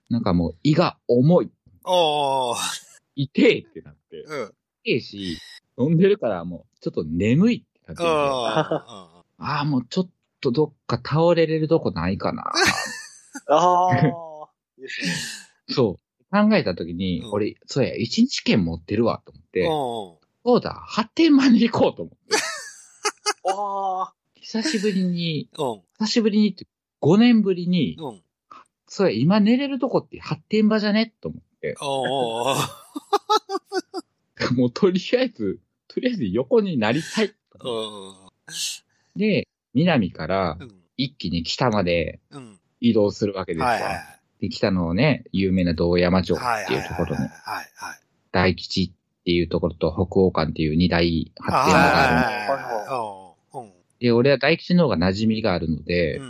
[0.09, 1.50] なんかもう胃が重い。
[3.16, 4.40] 痛いってなって、うん。
[4.40, 4.53] うん。
[4.85, 5.38] 痛いし、
[5.79, 12.53] 飲んでるからもうちょっと眠いなっあああ、もうちょっとどっか倒れれるとこないかな。
[13.48, 13.96] ああ。
[13.96, 13.98] い
[14.81, 15.09] いですね。
[15.74, 16.00] そう。
[16.31, 19.68] 考えたときに、うん俺、そうや、一日券持ってるわ、と思って、うん。
[19.68, 20.20] そ
[20.57, 22.37] うだ、発展まで行こうと思って。
[23.50, 24.14] ああ。
[24.35, 25.83] 久しぶりに、うん。
[25.98, 26.66] 久しぶりにって、
[27.03, 28.22] 5年ぶりに、うん。
[28.87, 31.76] そうや、今寝れるとこって発展場じゃねと思って。
[34.55, 37.26] もうとりあえず、とりあえず横になりたい。
[37.26, 37.35] うん。
[39.16, 40.70] で、南からうん。
[40.96, 42.59] 一気に北までうん。
[42.81, 43.68] 移動するわけですわ。
[43.70, 43.94] はいはい。
[44.40, 46.64] で、北のね、有名な道山町はい。
[46.64, 48.01] っていうところはいね、はいはい。
[48.33, 53.70] 大吉っていうところと北欧館っていう二大発展場があるんではいはい。
[54.01, 56.20] で、俺は大吉の方が馴染みがあるので。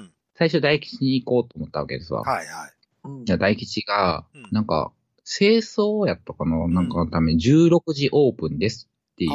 [0.41, 2.23] 最初大吉に行こうと思ったわけですわ。
[2.23, 2.73] はいはい。
[3.05, 4.91] うんじゃあ大吉がうん、なんか、
[5.27, 9.31] 清掃やったかな、なんかのために16時オープンですっていう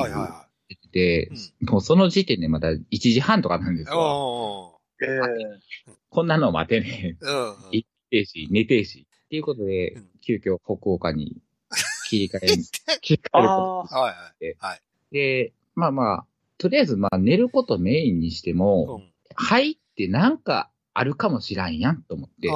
[0.95, 3.93] はいはいは言ってて、もうその時点でまだ1時半とかなんですい。
[3.93, 3.99] よ。
[3.99, 7.25] おええこんなの待てねえ。
[7.25, 7.27] ー。
[7.27, 7.55] うん。
[7.71, 9.05] 行ってえし、寝てえし。
[9.25, 11.41] っていうことでうん、急遽北欧館に
[12.07, 13.99] 切り替え、切り替えるこあとあ。
[13.99, 14.55] はいはい。
[14.59, 14.81] はい。
[15.11, 16.25] で、まあまあ、
[16.57, 19.11] とりあえずまあ寝ることメインにしてうも、ん。
[19.35, 22.47] 入ってなんかあるかもしらんやんと思って、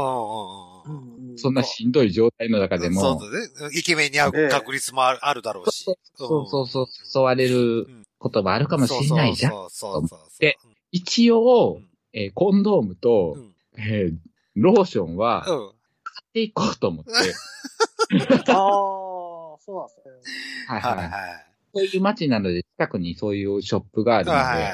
[0.90, 1.38] うん。
[1.38, 3.78] そんなしんどい状態の中でも、そうだね。
[3.78, 5.84] イケメンに会う確率もあるだろうし。
[5.84, 9.52] そうそうそう、誘われることもあるかもしれないじゃん。
[9.52, 10.20] そうそうそうそう。
[10.40, 10.58] で
[10.92, 13.54] 一応うん、えーコンドームと、うん。
[13.78, 14.18] えー
[14.56, 15.70] ローションは買うん。
[15.70, 15.72] っ
[16.34, 20.12] ていこうと思って、ああ、そうなんですね。
[20.68, 21.46] はいはい。
[21.74, 24.70] そういう街なので近くにそういうショップがあるので、はいは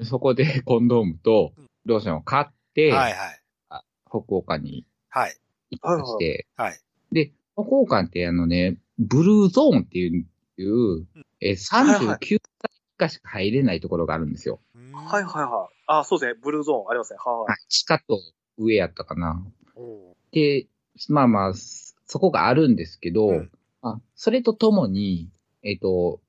[0.00, 0.04] い。
[0.04, 1.52] そこでコンドームと
[1.84, 3.40] ローションを買って、はいはい。
[4.08, 5.36] 北欧館にはい。
[5.70, 6.80] 行きまして、はい。
[7.12, 10.26] で、北欧館ってあのね、ブルーゾーンっていう、
[11.40, 12.38] えーはいはい39
[12.96, 14.60] 回しか入れないところがあるんですよ。
[14.94, 15.74] はいはいはい。
[15.86, 16.40] あそうですね。
[16.42, 17.18] ブルーゾーンありますね。
[17.22, 18.20] ははい地下と
[18.58, 19.44] 上やったかな。
[20.32, 20.34] い。
[20.34, 20.66] で、
[21.08, 23.50] まあまあ、そこがあるんですけど、うん
[23.84, 25.28] あそれとともに、
[25.64, 26.20] えっ、と、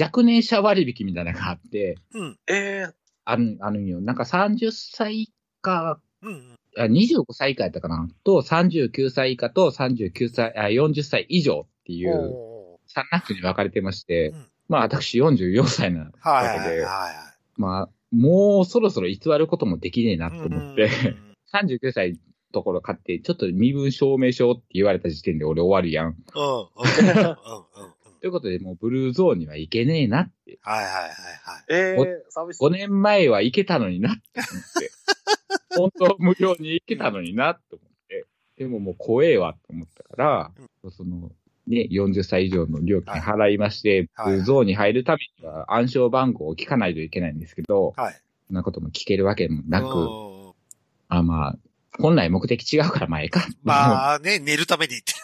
[0.00, 2.38] 若年者割引みたいなのがあって、うん。
[2.46, 4.00] ええある、あるんよ。
[4.00, 6.00] なんか30歳以下、
[6.78, 8.08] 25歳以下やったかな？
[8.24, 16.86] と、39歳以下と39歳、あ40歳以上っていうお3ランクに分かれてまして、うんまあ私44歳なわけで。
[17.56, 20.90] まあ、もうそろそろ偽ることもできねえなと思って、うん
[21.52, 22.16] 39歳の
[22.52, 26.06] ところ買って、ちょっと身分証明書って言われた時点で俺終わるやん。
[26.06, 26.14] うん。
[28.20, 28.26] うん。
[28.26, 28.26] うん。
[28.26, 28.26] うん。
[28.26, 28.26] うん。
[28.26, 30.58] ということで、もうブルーゾーンには行けねえなって。
[30.62, 31.64] はいはいはいはい。
[31.70, 32.64] えおえ寂しい。
[32.64, 34.90] 5年前は行けたのになって思って。
[35.76, 38.26] 本当は無料に行けたのになって思って。
[38.56, 40.52] でももう怖えわと思ったから、
[40.90, 41.32] その、
[41.66, 48.20] ね、40歳以上の料金払いまして、はいブルーゾーンに入るためには暗証番号を聞かないといけないんですけど、はい。
[48.48, 50.52] そんなことも聞けるわけもなく、うん
[51.08, 51.58] あまあ、
[51.98, 53.40] 本来目的違うから前か。
[53.40, 53.52] あ。
[53.62, 55.14] まあね、寝るために行って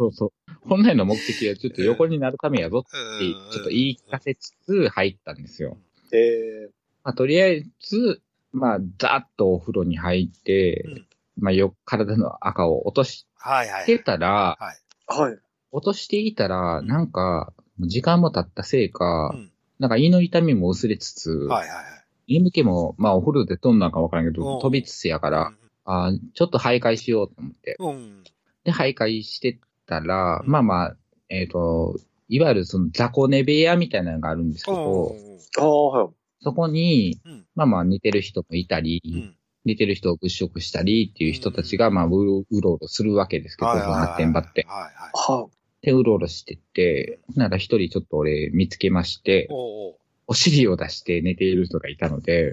[0.00, 0.32] そうそう。
[0.66, 3.34] 本来の目的はちょっと横になるためやぞって、る。
[3.52, 5.76] ちょっと言い聞かせつつ入ったんですよ。
[6.12, 6.70] ええ
[7.04, 11.06] まあ、とりあえず、まあ、ざっとお風呂に入って、うん
[11.38, 13.86] まあ、よ、体の赤を落としはいはい。
[13.86, 15.20] てたら、はい。
[15.20, 15.38] はい。
[15.70, 21.82] 落としていたら、なんか、時間も経ったせいか、うんなんか胃の痛みも薄れつつ、はいはいは
[22.28, 22.34] い。
[22.34, 25.52] 眠気も、まあ、お風呂で飛んだんかわからんけど、うん飛びつつやから、
[25.86, 27.76] あーちょっと徘徊しようと思って。
[27.78, 27.88] うん。
[27.88, 28.24] うん。
[28.62, 29.58] で、徘徊して
[29.90, 30.96] たら、まあまあ、
[31.28, 31.96] えっ、と、
[32.28, 35.14] いわゆるその雑魚寝部屋みたいなのがあるんですけど、
[35.58, 36.08] ああ、はい。
[36.42, 39.36] そこに、うんまあまあ似てる人もいたり、うん。
[39.66, 44.64] 似てる人を物色したりっていう人たちが、まあ、うろうろするわけですけど、発展場って。
[44.66, 44.92] はいはい。
[45.12, 45.48] は
[45.82, 49.94] で、うろうろしてて、なら一人ちょっと俺見つけまして、おう
[50.28, 52.52] お尻を出して寝ている人がいたので。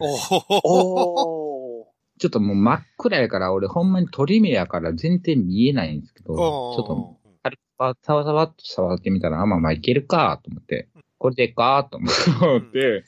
[2.20, 7.18] ちょっともう真っ暗やから、俺ほんまに鳥目やから全然見えないんですけど、ちょっと
[7.78, 10.88] 軽くさわさわっと触ってみたら、あ、まあまあいけるかと思って、
[11.18, 13.04] これでかと思って、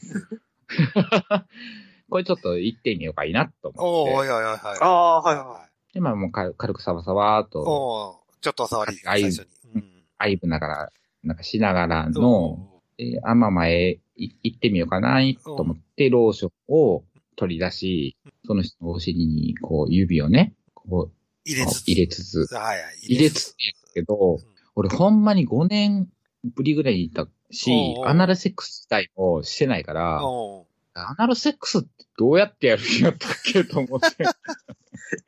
[2.10, 4.58] これちょっと行ってみようかいいなと思って、おいおいおいはい。
[4.82, 9.82] ああ、はいはで、まあもう軽軽くさわさわっと、おうちょっとお触り、ああいう最初に。
[9.82, 10.04] うん。
[10.18, 10.92] アイブながら、
[11.24, 17.04] なんかしながらおの、えあ、まあまあ、えい行ってみようかな、と思って、ローションを
[17.36, 21.12] 取り出し、その人のお尻に、こう、指をね、こう、
[21.46, 21.88] 入れつつ。
[21.88, 22.98] 入れつつ、はいはい。
[23.04, 23.56] 入れつつ。
[23.60, 24.40] やけど、
[24.76, 26.10] 俺ほんまに5年
[26.44, 34.24] ぶりぐらいに行ったしおうお、うアナルセックス自体もしてないから、おうアナルセックスってどうやってやるんやったっけと思って。
[34.24, 34.26] い。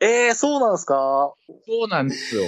[0.00, 1.34] ええそうなんですか？
[1.66, 2.42] そうなんですよ。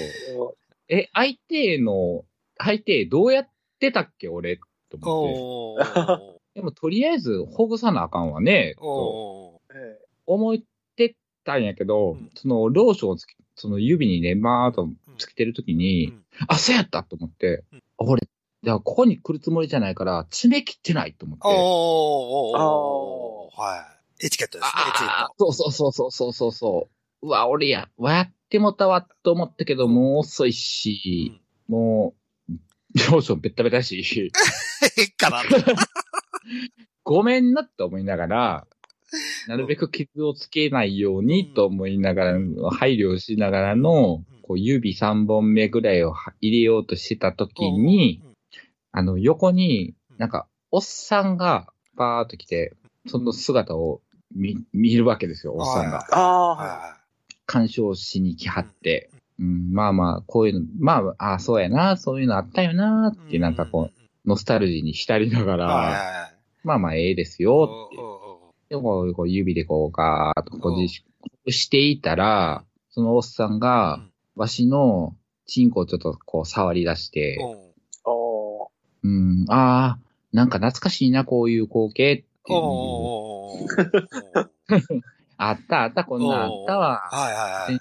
[0.89, 2.25] え、相手の、
[2.59, 3.49] 相手どうやっ
[3.81, 4.59] てたっけ俺
[4.91, 5.89] と思って。
[5.89, 10.59] おうでもとりあえずほぐさなあかんわね、とおうえ思っ
[10.97, 18.29] てたんやけど、うんそのローションをつけ、その指にね、まーっとつけてるときに、うんあ、そうやったと思って、うん俺、
[18.63, 21.47] じゃあここに来るつもりじゃないから、爪切ってないと思って。
[21.47, 23.87] おうおうおうおうは
[24.21, 24.27] い。
[24.27, 25.45] エチケットですね、エチケッあト。
[25.47, 26.89] ーそうそうそうそうそうそ
[27.23, 27.27] う。
[27.27, 32.15] うわ、俺や、やってもたわと思ったけど、もう遅いし、も
[32.49, 32.53] う、
[33.11, 34.31] ローションベッタベタし、
[34.99, 35.43] えっかな。
[37.03, 38.67] ごめんなって思いながら、
[39.49, 42.39] なるべく傷をつけないようにと思いながら、
[42.71, 48.23] 配慮しながらの、こう指3本目ぐらいをは入れようとしてた時に、
[48.93, 52.75] あの、横に、なんか、おっさんがバーっと来て、
[53.07, 54.01] その姿を
[54.35, 56.07] 見、見るわけですよ、おっさんが。
[56.11, 57.01] ああ、
[57.47, 59.11] 干渉しに来はって。
[59.39, 63.31] うん、まあまあ、こういうの、まあ、ああ、そうやな、そういうのあったよな、っい。
[63.33, 66.31] て、なんかこう、ノスタルジーに浸りながら。
[66.63, 67.97] まあまあ、ええですおよ、って
[68.69, 70.77] でこう、こう指でこう、ガーッとこ
[71.47, 77.59] うしていたら、そのおっさんがうん、わしのチンコをちょっとこう触り出して、おう
[78.05, 78.69] おー
[79.05, 79.99] うん、ああ、
[80.33, 82.61] なんか懐かしいな、こういう光景っていう
[85.37, 87.09] あったあった、こんなんあったわ。
[87.11, 87.81] はいはいはい。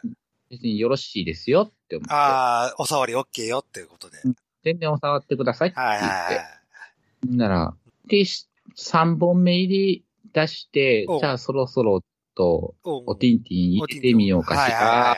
[0.50, 2.14] 別によろしいですよって思って。
[2.14, 4.18] ああ、お触り OK よっていうことで。
[4.64, 6.06] 全然お触ってくださいって言って。
[6.06, 7.36] はいはいはい。
[7.36, 7.76] なら、
[8.08, 12.02] で、し3本目入り出してお、じゃあそろそろ
[12.36, 15.16] と、おおティンティン入れてみようかしら、は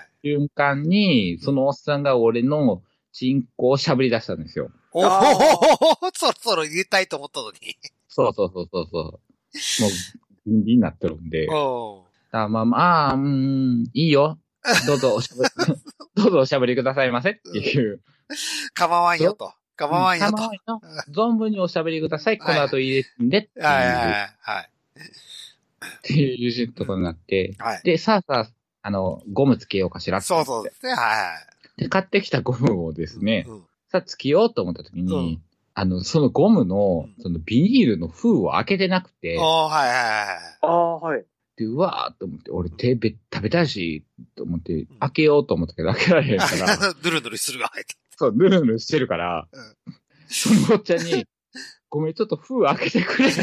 [0.00, 4.64] い瞬間に、そのおっさんが俺のチンコをしゃぶり出したんですよ。
[4.64, 4.72] はい。
[4.94, 5.20] おあ
[6.00, 7.76] おそろそろ入れたいと思ったのに。
[8.08, 9.02] そうそうそうそうそう。
[9.02, 9.20] もう、
[10.46, 11.46] ギンギンになってるんで。
[12.32, 14.38] あまあまあ、うーん、いいよ。
[14.86, 15.50] どうぞおしゃぶり、
[16.16, 18.00] どうぞおしゃぶりくださいませっていう。
[18.72, 19.52] 構わんよと。
[19.76, 20.36] 構わんよと。
[20.36, 22.38] は構わんよ存分におしゃべりください。
[22.38, 24.70] この後入れてんでっていはいはいはい。
[25.98, 27.54] っていうところになって。
[27.58, 27.82] はい。
[27.82, 28.50] で、さあさあ、
[28.82, 30.92] あの、ゴムつけようかしらってそうそうですね。
[30.92, 31.38] は
[31.76, 33.24] で、買ってきたゴムをですい。
[33.24, 35.42] ね、うんさあ、つけようと思った時に、うん
[35.76, 40.36] あの、そのゴムのう、んそのビニールの封を開けてなくて、おー、はいはいはい。
[40.62, 41.24] ああ、はい。
[41.56, 44.04] で、うわーと思って、俺手べ食べたいし、
[44.36, 47.94] と思ってん、開けようと思ったけど、開けられへんから、ぬるぬるするが入って。
[48.16, 49.76] そう、ぬるぬるしてるから、うん。
[50.28, 51.26] そのおっちゃんに、
[51.90, 53.30] ごめん、ちょっと封開けてくれ。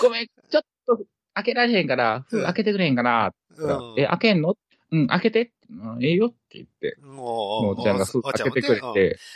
[0.00, 3.32] ごめん、ちょっと開けられへんから、封開けてくれへんかな。
[3.56, 3.94] うん。
[3.96, 4.56] え、開けんの？
[4.90, 5.52] うん、開けて。
[5.70, 7.98] うんええよって言って、もう、おっちゃん。
[7.98, 8.90] が封開けてくれて、うん。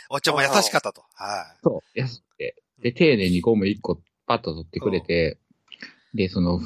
[0.09, 1.03] おっちゃんも優しかったと。
[1.13, 1.59] はい。
[1.61, 2.55] そう、やって。
[2.81, 5.37] で、丁寧にゴム1個パッと取ってくれて、
[6.15, 6.59] で、その、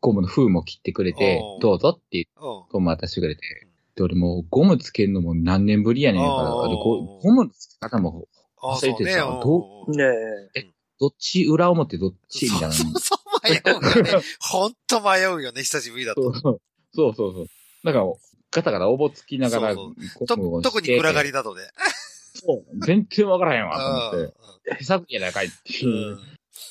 [0.00, 2.64] ゴムの封も切ってくれてお、どうぞって言ってうん。
[2.70, 8.26] ゴム渡してくれて、で、俺もうゴムつけるのも何年ぶりやねんから、おーでゴゴムの付け方も、
[8.60, 10.04] あ忘れてたそうねどうんね
[10.54, 10.66] え。
[10.98, 12.72] どっち裏表どっちみたいな。
[12.72, 14.24] そうそうそう、迷うよね。
[14.40, 16.32] ほんと迷うよね、久しぶりだと。
[16.32, 16.60] そう
[16.94, 17.46] そうそう。
[17.84, 18.04] だから、
[18.50, 19.92] ガタガタおぼつきながら、そ
[20.26, 21.62] う特に暗がりだとね。
[22.34, 22.86] そう。
[22.86, 23.78] 全然わからへんわ、
[24.12, 24.78] と思うって。
[24.78, 25.88] 手探りやないかいってん。
[25.88, 26.18] いううん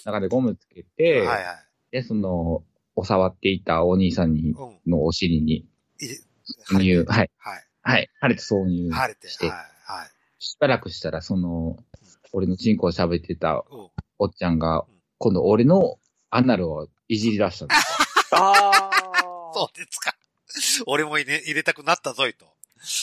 [0.05, 1.45] 中でゴムつけて、はいはい。
[1.91, 2.63] で、その、
[2.95, 4.55] お触っていたお兄さんに、うん。
[4.91, 5.65] のお尻に、い
[6.67, 7.63] 挿入、はい、はい。
[7.83, 9.27] はい、晴れて挿入晴れて。
[9.27, 9.55] して、はい。
[9.55, 10.09] はい。
[10.39, 11.77] しばらくしたら、その、
[12.33, 14.85] 俺のチンコを喋ってたうんおっちゃんがうん、
[15.17, 15.97] 今度俺の
[16.29, 18.39] アナルをいじり出したんですよ。
[18.39, 19.51] ああ。
[19.53, 20.15] そうですか。
[20.85, 22.45] 俺も入れ入れたくなったぞいと。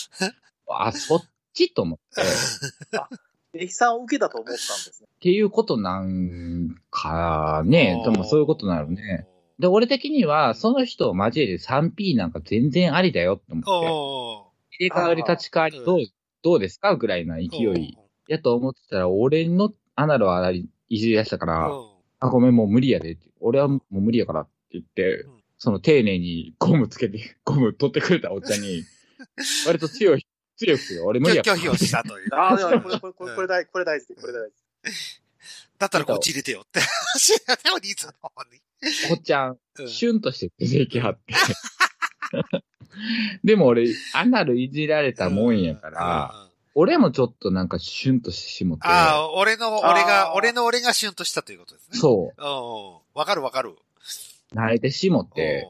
[0.71, 5.09] あ、そっちと思って、っ悲惨を受けたと思ったんですね。
[5.21, 9.27] ていうことなんかね、でもそういうことなのね。
[9.59, 15.99] で、俺的には、その人を交えて 3P なんか全然ありだよって思って、お入れ替わり立ち替わりどう、
[16.43, 21.71] どうですかぐらいな勢いやと思ってたら、俺のアナルをありいじり出したから、
[22.21, 23.29] あ、ごめん、もう無理やでって。
[23.41, 28.85] 俺はもう無理やからって言って、うんその丁寧にゴムつけて、ゴム取ってくれたおっちゃんに、
[29.67, 30.25] 割と強い、
[30.57, 31.57] 強くて、俺無理やから。
[31.57, 32.29] 拒否をしたという。
[32.33, 35.21] ああ、でもこれ、これ、これ、これ大これ大事、これ大事。
[35.79, 38.61] だったらこっち入れてよって話だね、お兄さんの方に。
[39.11, 41.35] おっちゃん、うんシュンとして出てきはって。
[43.45, 46.49] でも俺、アナルいじられたもんやから、うんうん
[46.81, 48.87] 俺もちょっとなんかシュンとしてしもって。
[48.87, 51.99] ああ、俺の、俺あが、ー俺の俺がシュンとしたということですね。
[51.99, 53.19] そう。
[53.19, 53.71] わかるわかる。
[53.71, 54.55] う。
[54.55, 55.67] 慣れてしもって。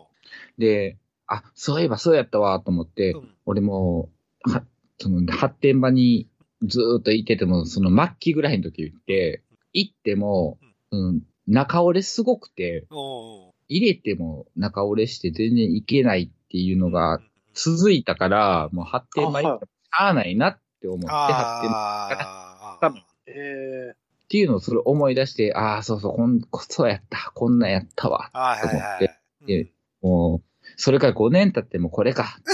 [0.58, 4.10] で、あ、そういえばそうやったわ、と思って、うん俺も、
[4.42, 4.62] は、
[4.98, 6.28] その、発展場に
[6.62, 10.58] ずーっといてても、その末期ぐらいの時行って、行っても、
[10.90, 13.00] うん、中折れすごくて、うんう
[13.48, 13.52] ん。
[13.70, 17.20] 入れても中折れして全然いけないっていうのが
[17.54, 22.94] 続いたから、もう発展場行ってもしゃあないなって思って、発展場ああ。
[23.26, 23.94] ええっ
[24.28, 28.28] ていうのをそれ思い出して、ああ、そうそう、こん、そうやった、こんなんやったわ。
[28.32, 29.10] はいはいはい。
[29.46, 30.42] でもう、
[30.76, 32.50] それから5年経ってもこれか、って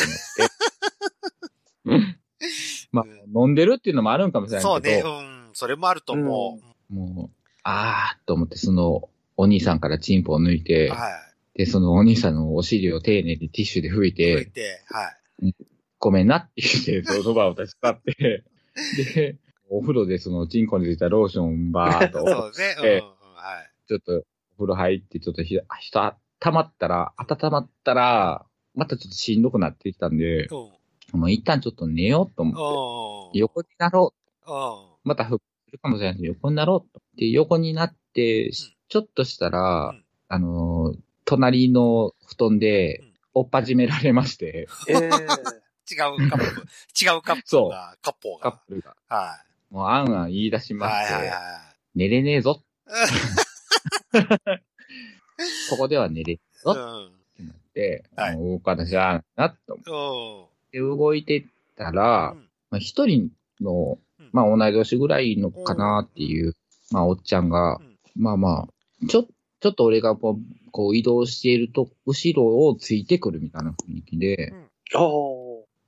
[1.91, 2.15] 思って。
[2.93, 5.51] まあ、飲んでるっていうのもあるんかもしれないそうね、けど、うん。
[5.53, 6.59] それもあると思
[6.91, 10.91] もう、あーと思って、その、お兄さんからチンポを抜いて、う。
[10.93, 11.09] は
[11.55, 11.59] い。
[11.59, 15.09] で、そのお兄さんのお尻を丁寧にティッシュで拭い拭いて、て、は
[15.47, 15.55] い。
[15.99, 18.45] ごめんなって言って、その場を立ち去って、
[19.15, 19.37] で、
[19.71, 22.77] お風呂でそのチンコについたローションバーっと、 そうね。
[22.79, 22.85] うん。
[23.35, 23.89] はい。
[23.89, 24.25] ちょっと
[24.59, 26.15] お風呂入って、ちょっとひ、人温
[26.53, 31.21] まったら、温まったら、またちょっとしんどくなってきたんで、うん。
[31.21, 33.41] もう一旦ちょっと寝ようと思って、うん。
[33.41, 34.13] 横になろ
[34.47, 34.51] う。
[34.51, 34.95] うん。
[35.05, 37.01] また復活するかもしれないけど、横になろうと。
[37.17, 46.51] で、横になって、ちょっとしたら、うんあのー隣の布団でうん、おっぱじめられまして、ええ違うカップル、
[47.01, 48.53] 違うカップルが、カッポーが。
[48.53, 50.75] カップルが、はもうあんあん言い出しい。
[50.75, 51.39] まして、はいはいはい。
[51.95, 52.63] 寝れねえぞ。
[55.71, 57.07] ここでは寝れねえぞうん。
[57.07, 60.97] ってなって、はい動かなきゃなと思っうん。
[60.97, 63.31] て動いてたら、うんまあ、一人
[63.63, 66.55] のうん、まあ同い年ぐらいのかなっていう、
[66.91, 69.27] まあおっちゃんがうん、まあまあ、ちょ、
[69.61, 74.53] ちょっと俺がこうこう移動していると、後ろをついてくるみたいな雰囲気で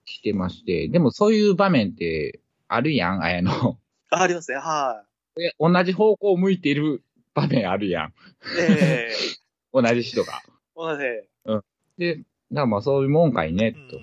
[0.05, 3.79] 来てまして、でもそういう場面ってあるやん、あやの。
[4.11, 5.03] あありますね、は
[5.35, 7.03] で同じ方向を向いている
[7.35, 8.09] 場面あるやん。
[8.09, 8.13] い。
[8.61, 9.15] ええ
[9.75, 10.43] 同じ人が。
[10.75, 11.03] 同じ。
[11.99, 13.99] で、だからまあそういうもんかいね、と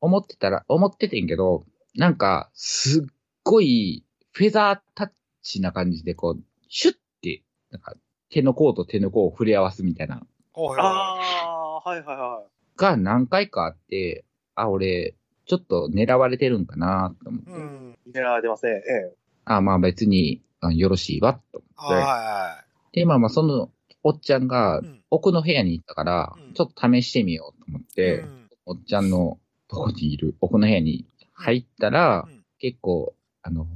[0.00, 1.64] 思ってたら、思っててんけど、
[1.94, 3.04] なんか、すっ
[3.48, 5.10] ごい、フェザータッ
[5.42, 7.94] チな感じで、こう、シュッて、なんか、
[8.30, 10.22] 手の甲と手の甲を触れ合わすみたいな、
[10.54, 12.78] ああ、はいはいはい。
[12.78, 14.24] が何回かあって、
[14.54, 15.14] あ、俺、
[15.46, 17.98] ちょっと狙われてるんかなと思って、うん。
[18.12, 18.72] 狙われてますね。
[18.72, 19.14] ええ
[19.46, 22.04] あ、まあ別に、あよろしいわ、とはい思って。
[22.04, 23.70] はで、まあまあその、
[24.02, 24.82] おっちゃんが。
[25.10, 29.38] 奥の部屋に行ったからうん、ちょっと試してみようと思って、うんおっちゃんの
[29.68, 33.14] とこにいる、奥の部屋に入ったら、うん結構、
[33.48, 33.66] あの、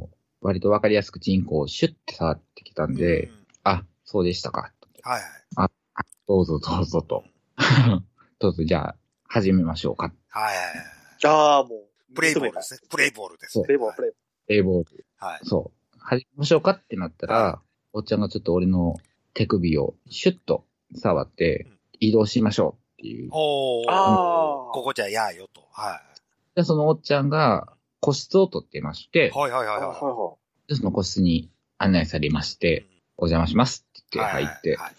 [0.43, 4.73] 割とわかりやすくチンコをシュッて触ってきたんで、うんあ、そうでしたか。
[5.03, 5.21] はい
[5.57, 5.71] はい。
[6.29, 7.25] どうぞどうぞと。
[8.39, 10.13] どうぞじゃあ、始めましょうか。
[10.29, 10.77] はいはいはい。
[11.27, 12.15] ああ、もう。
[12.15, 12.81] プレイボールですね。
[12.91, 13.65] プレイボールですね。
[13.65, 14.17] プレイボール、プレイボ
[14.49, 15.07] 英ボール。
[15.17, 15.41] はい。
[15.45, 15.99] そう。
[15.99, 17.63] 始めましょうかってなったら、は
[17.95, 18.97] おっちゃんがちょっと俺の
[19.33, 23.31] 手首をシュッと触ってうん、移動しましょうっていう。
[23.33, 23.85] おー。
[23.89, 25.65] あーここじゃやーよと。
[25.71, 26.03] は
[26.57, 27.73] で、そのおっちゃんが
[28.03, 29.81] 個室を取っていましてい。、はいはいはい。
[29.81, 30.37] はは
[30.69, 32.59] いその個室に案内されましい。
[32.59, 32.87] て、
[33.17, 34.93] お邪魔しますってうん言って入って、はい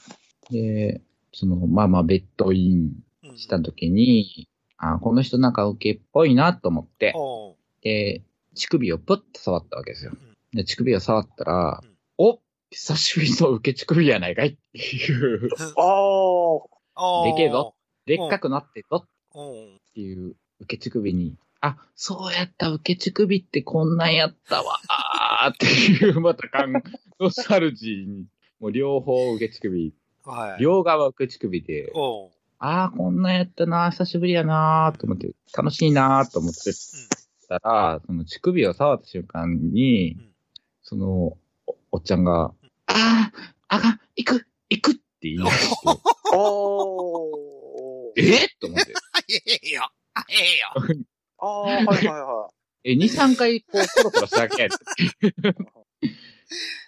[0.52, 1.02] で、
[1.34, 2.92] その、まあまあベッドイン
[3.24, 4.48] はいした時に、
[4.78, 7.14] あこの人なんか受けっぽいなと思って、
[7.82, 8.22] で、
[8.56, 10.12] 乳首をプッと触ったわけですよ。
[10.12, 10.18] ん
[10.56, 11.90] で、乳首を触ったら、うん
[12.20, 12.40] お
[12.70, 15.52] 久しぶりの受け乳首やないかいっていう、 い。
[15.76, 17.24] ああ。
[17.26, 17.76] でけえぞ。
[18.06, 26.74] でっかくなってぞっていう受け乳首に、あ、そうやった、受け乳首ってこんなんやったわ、あーっていう、 また感、
[27.22, 28.26] ノスタルジーに、
[28.60, 29.94] もう両方受け乳首、
[30.26, 30.62] はい。
[30.62, 36.74] 両側受け乳首で、おーあーこんなんやったな、久しぶりやなーと思って、楽しいなーと思って
[37.48, 40.36] たら、その乳首を触った瞬間にうん、
[40.82, 41.38] その、お
[41.94, 42.54] おっちゃんが、
[42.88, 45.76] あー、あがん、行く、行くって言い出して、
[46.36, 48.14] おー。
[48.18, 48.94] えと思って。
[49.30, 49.90] ええよ。
[50.30, 50.98] ええよ。
[51.44, 52.50] ああ、はいはいは
[52.86, 54.68] え、2、3回、こう、コロコロしただけ。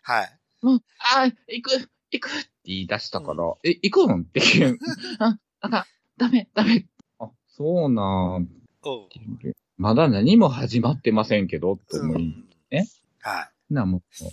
[0.04, 0.40] はい。
[0.62, 0.84] もう、
[1.16, 2.30] あー、行く、行く。
[2.30, 4.78] って言い出したから、え、行くんっていう。
[5.20, 5.84] あ、あかん、
[6.18, 6.86] ダメ、ダメ。
[7.20, 8.48] あ、そうなん。
[8.84, 9.10] おう。
[9.10, 12.34] ていうまだ何も始まってませんけど、と思い、
[12.72, 12.84] え
[13.20, 13.74] はい。
[13.74, 14.24] な、もう、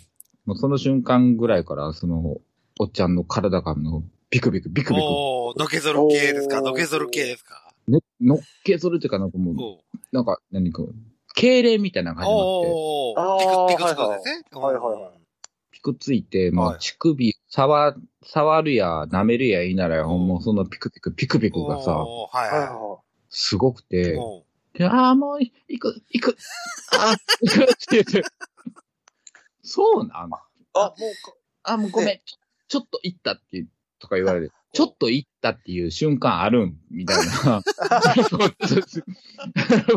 [0.47, 2.39] もうその瞬間ぐらいから、その、
[2.79, 6.61] おっちゃんの体がの、ビクビク、ビクビク、おー、のけぞる系ですか？
[6.61, 7.62] のけぞる系ですか？
[7.89, 9.57] ね、のっけぞるっていうかなんかもう、
[10.13, 10.83] なんか、何か、
[11.37, 12.69] 痙攣みたいなのが始まって。
[13.17, 14.61] あーピク、ピクつくんですね。
[14.61, 15.13] はいはいはいはい
[15.73, 22.53] ピクついて、もはいう乳首、触、触るや、舐めるやいいなら、うんもうそのピクピク、ピクピクがさ、はいい。
[22.53, 23.85] はいすごくい。
[23.85, 24.21] て、
[24.75, 26.37] で、ああ、もう、行く、行く、
[26.93, 28.23] ああ、行くって言って、
[29.63, 30.29] そうなん？
[30.31, 30.33] い。
[30.75, 32.37] あ、もうか、あ、もうごめん、ちょ
[32.69, 33.67] ちょっと行ったって
[33.99, 37.63] とか言われて、ちょっと行ったっていう瞬間あるんみたいな。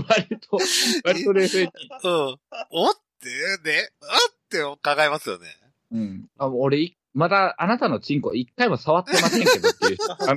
[0.08, 0.60] 割と、
[1.06, 1.72] 割と冷静に。
[2.04, 2.38] うん。
[2.72, 3.30] おって
[3.64, 5.48] ね、あって考えますよね。
[5.92, 6.26] うん。
[6.38, 10.36] あ俺、いまだあなたのチンコ一回も触ってませんけどっていうあ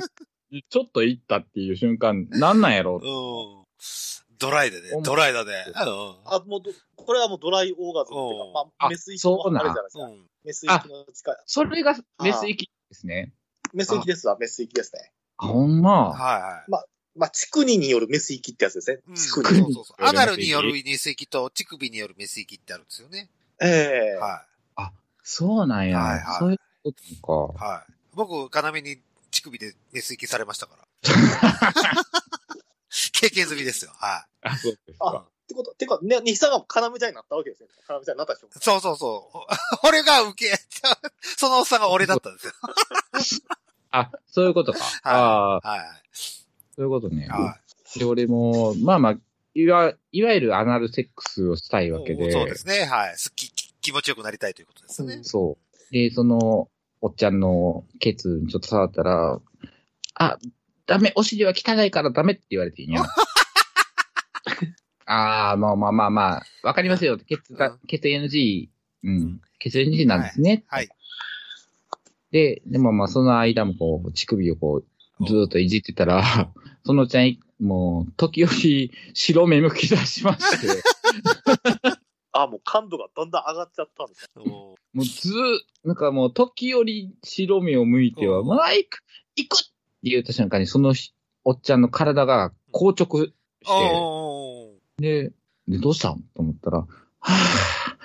[0.71, 3.69] ちょっと行ったっていう瞬間、なんなんやろうん。
[4.39, 5.03] ドライでねお。
[5.03, 5.53] ドライだね。
[5.75, 5.85] あ、
[6.47, 10.05] もうど、これはもうドライオーガズムっていううんか、まあ、あメス域そうなんのあれじゃないですか。
[10.05, 10.27] うん。
[10.45, 11.37] メス域の近い。
[11.47, 13.33] それがメス域ですね。
[13.73, 15.13] メス域ですわ、メス域ですね。
[15.37, 16.11] あ、ほんま？
[16.11, 16.71] はいはい。
[17.19, 18.99] まあ、乳国によるメス域ってやつですね。
[19.09, 19.61] うん乳国。
[19.61, 20.05] そうそうそう。
[20.05, 23.29] アナルによるメス域と乳首によるメス域ってあるんですよね。
[23.61, 24.45] ええは
[25.31, 25.99] そうなんや。
[25.99, 26.93] はいはいそういうこ
[27.53, 27.67] とか。
[27.67, 27.71] い。
[27.71, 27.93] はい。
[28.15, 30.89] 僕、要に乳首でメス域されましたから。
[33.13, 33.93] 経験済みですよ。
[33.95, 35.29] はあ、そうですあか。
[35.63, 37.69] ってこと、てか、ね、西さんが要みたいになったわけですね。
[37.89, 38.51] 要みたいになったでしょい。
[38.55, 39.39] そうそうそう。
[39.87, 40.55] 俺が受け、
[41.37, 42.53] そのおっさんが俺だったんですよ。
[43.91, 44.79] あ、そういうことか。
[45.03, 45.81] ああ、はい。
[46.13, 47.27] そういうことね。
[47.29, 47.59] は
[47.97, 49.19] で、俺も、まあまあ、
[49.55, 52.17] いわ、いわゆるアナルセックスをしたいわけい。
[52.17, 52.31] で。
[52.31, 52.85] そうですね。
[52.85, 53.17] はい。
[53.17, 55.21] すっき、き気持ちよくなりたいということですね。
[55.23, 55.93] そう。
[55.93, 56.69] で、その、
[57.01, 59.41] おっちゃんのケツにちょっと触ったら、
[60.15, 60.39] あ、
[60.87, 63.03] ダメ、お尻は汚いからダメって言われていいんや。
[65.11, 67.17] ああ、まあまあまあまあ、わかりますよ。
[67.17, 68.69] ケツがうん、ケツ NG、
[69.05, 70.65] うん、ケツ NG なんですね。
[70.69, 70.89] はい。
[72.31, 74.83] で、でもまあその間もこう、乳首をこ
[75.21, 76.23] う、ずーっといじってたら、
[76.85, 80.83] そのちゃん、もう、時折白目向き出しまして、
[82.33, 88.47] あ、もう感度がだんだん上がっちゃったんですもうずー、なんかもう時折白目を向いては、うん。
[88.47, 89.03] もうあ行く
[89.37, 89.71] 行くって
[90.03, 93.33] 言った瞬間に、そのしおっちゃんの体が硬直して、
[94.99, 95.33] で、
[95.69, 96.21] で、どうしたん？
[96.35, 97.97] と思ったら、はぁ、は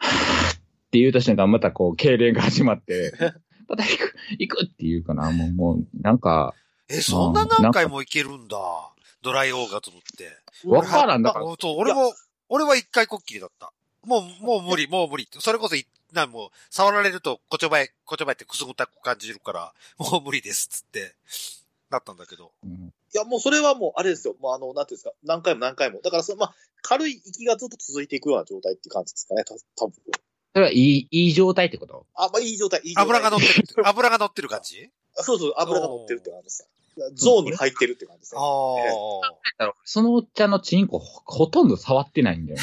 [0.00, 0.56] ぁっ
[0.90, 3.12] て言った瞬間、またこう、痙攣が始まって、
[3.68, 6.54] また行く、行くって言うかな、もう、もう、なんか、
[6.88, 8.56] え、そんな何回もいけるんだ。
[9.20, 10.38] ドライオーガズムって。
[10.64, 12.14] わからんだからおそう、俺も、
[12.48, 13.72] 俺は一回こっきりだった。
[14.04, 15.28] もう、もう無理、もう無理。
[15.32, 21.14] それこそい、なんもう、触られると、こちょばえ、こちょばえってくすぐったく感じるから、もう無理です、つって、
[21.90, 22.52] なったんだけど。
[22.64, 24.34] うんいや、もうそれはもう、あれですよ。
[24.40, 26.00] もうあの、なんていうんですか、何回も何回も。
[26.02, 29.94] だから、その、まあ、軽い息がずっと続いていくような状態って感じですかね、た多分
[30.54, 32.06] それはいい、いい状態ってこと？
[32.14, 33.04] あ、まあ、いい状態、いい状態。
[33.04, 34.90] 油が乗ってる、 油が乗ってる感じ？
[35.14, 36.68] そうそう、油が乗ってるって感じです。
[37.14, 38.40] ゾーンに入ってるって感じですね。
[38.40, 42.58] あそのおっちゃんのチンコほほとんど触ってないんだよ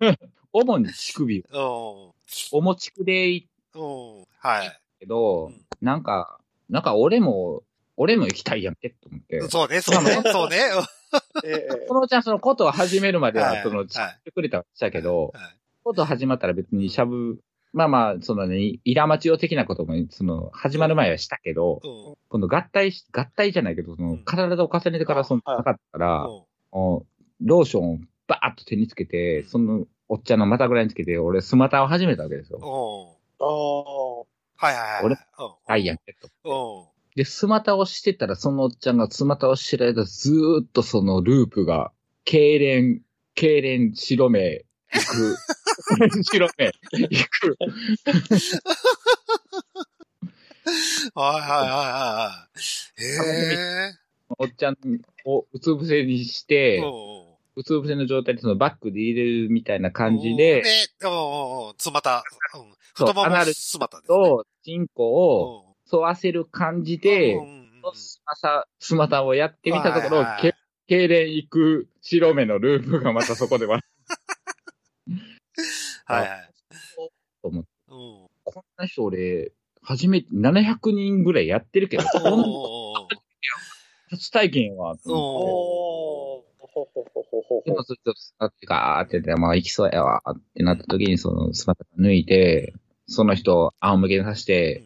[0.00, 0.18] ね。
[0.52, 1.44] 主に乳首。
[1.52, 1.58] あ。
[1.58, 2.12] うん。
[2.52, 3.78] おもちくでいいう
[4.22, 4.26] ん。
[4.38, 4.80] はい。
[5.00, 6.40] けど、うんなんか、
[6.70, 7.62] なんか俺も、
[7.96, 9.40] 俺も行きたいやんけと思って。
[9.48, 10.58] そうね、そうね、そうね。
[11.44, 17.38] ええこのおっちゃんそのことを始めるまでは、 はいその、はい知ってくれたはしたけど、はいこと始まったら別にしゃぶ、
[17.72, 22.14] まあまあ、そのね、イラマチオ的なことも、その、始まる前はしたけど、うん。
[22.28, 26.26] 今度合体し、合体じゃないけど、そのうん、体を重ねてからその、はいなかったから、
[26.72, 32.58] ローションをバーッと手につけて、その、おっちゃんの股ぐらいにつけて、俺、スマタを始めたわけですよ。
[32.58, 33.46] うん。
[33.46, 34.66] ああ。
[34.66, 35.04] はいはいはい。
[35.04, 35.18] 俺うん。
[35.68, 36.95] ダイヤンケット。
[37.16, 37.22] うん。
[37.22, 41.92] で、スマタをしてたら、そのおっちゃんがスマタをしてる間、ずーっとそのループが、
[42.24, 43.02] 痙攣、
[43.36, 45.36] 痙攣、白目、行く。
[46.24, 47.56] 白目、行く。
[51.14, 53.02] はいはいはいはい。
[53.02, 53.06] へ
[53.90, 54.06] え。
[54.38, 54.76] おっちゃん
[55.24, 56.82] をうつ伏せにして、
[57.54, 60.62] うつ伏せの状態でそのバックで入れるみたいな感じで、で、
[61.02, 61.74] うんうんうん。
[61.78, 62.74] つまた、うん。
[62.94, 64.18] 太ももすまたですね。
[64.18, 70.54] と、チンコをうん、沿わせる感じでうん、うんうんスマサ、スマタをやってみたところはいはいはい、
[70.88, 73.80] け痙攣行く白目のループがまたそこでは、
[76.06, 76.50] はいはい。
[77.42, 77.64] と思
[78.44, 83.08] こんな人俺、初めて700人ぐらいやってるけど、こんな
[84.10, 85.50] 初体験は、と思って。
[85.50, 86.66] おー。
[86.76, 92.74] ほほほほほでもずっと使ってガーってて、まあ行きそうやわってなった時に、そのスマタ抜いて、
[93.06, 94.84] その人を仰向けにさして、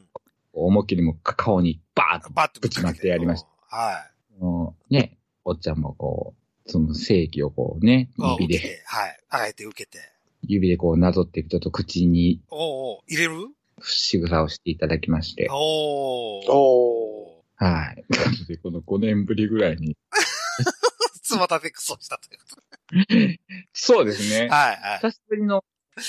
[0.53, 3.49] 思いっきりもう顔にバーッとぶちまってやりました。
[3.71, 3.77] た。
[3.77, 4.43] はい。
[4.43, 6.35] もうね、おっちゃんもこ
[6.67, 9.19] う、その正規をこうね、あ指で、はい。
[9.29, 9.99] あえて受けて。
[10.43, 13.49] 指でこうなぞっていくと、ちょっと口におうおう入れる？
[13.83, 16.41] 仕草をしていただきまして、おお。
[16.49, 18.05] おはい。
[18.09, 19.97] なので、この5年ぶりぐらいに。
[21.23, 23.37] つまたでクソしたというこ
[23.73, 24.55] そうですねと。。
[24.55, 24.99] はいはい。
[24.99, 25.65] 久しぶりの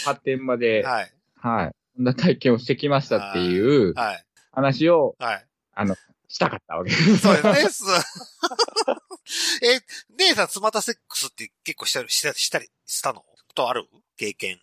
[0.06, 1.12] 発展まで、はい。
[1.36, 1.72] はい。
[1.96, 4.26] こんな体験をしてきましたっていうはい。
[4.52, 5.48] 話をはい。
[6.28, 7.18] したかったわけです。
[7.18, 7.70] そうですね。
[7.70, 7.84] す
[9.66, 9.82] え、
[10.18, 13.22] 姉さん、つまたセックスって結構したり、したり、したり、したの？
[13.22, 13.88] ことある？
[14.18, 14.60] 経験。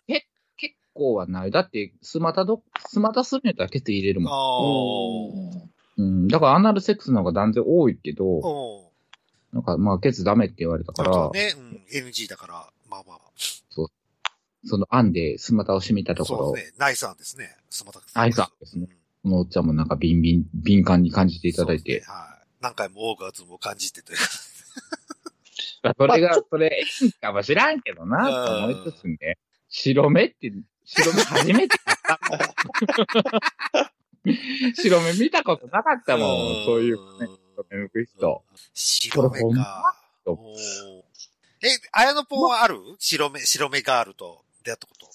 [0.57, 1.51] 結構はない。
[1.51, 4.33] だって、スマタど、スマタするんやったらケツ入れるもん。
[4.33, 5.67] おー。
[5.97, 6.27] うん。
[6.27, 8.91] だからアナルセックスの方が断然多いけど。
[9.53, 11.53] なんかまあケツダメって言われたから、そうね。
[11.57, 11.85] うん。
[11.91, 13.19] NG だから、まあまあ。
[14.65, 16.73] その案でスマタを締めたところ、そうですね。
[16.77, 17.55] ナイス案ですね。
[17.69, 22.45] スマタナイス案ですねうんこのおっちゃんもなんかビンビン、敏感に感じていただいて、はい。
[22.61, 24.23] 何回もオーガズムを感じてというか。
[25.83, 29.37] まあそれがそれ、いいかもしらんけどな、と思いつつね、
[29.69, 30.51] 白目って、
[30.85, 32.39] 白目初めてやったもん。
[34.75, 36.25] 白目見たことなかったも
[36.61, 38.43] ん、そういうね、白目向く人。
[38.73, 39.95] 白目か。
[41.61, 42.77] え、綾野ポンはある？
[42.99, 45.09] 白目、白目ガールと出会ったこと。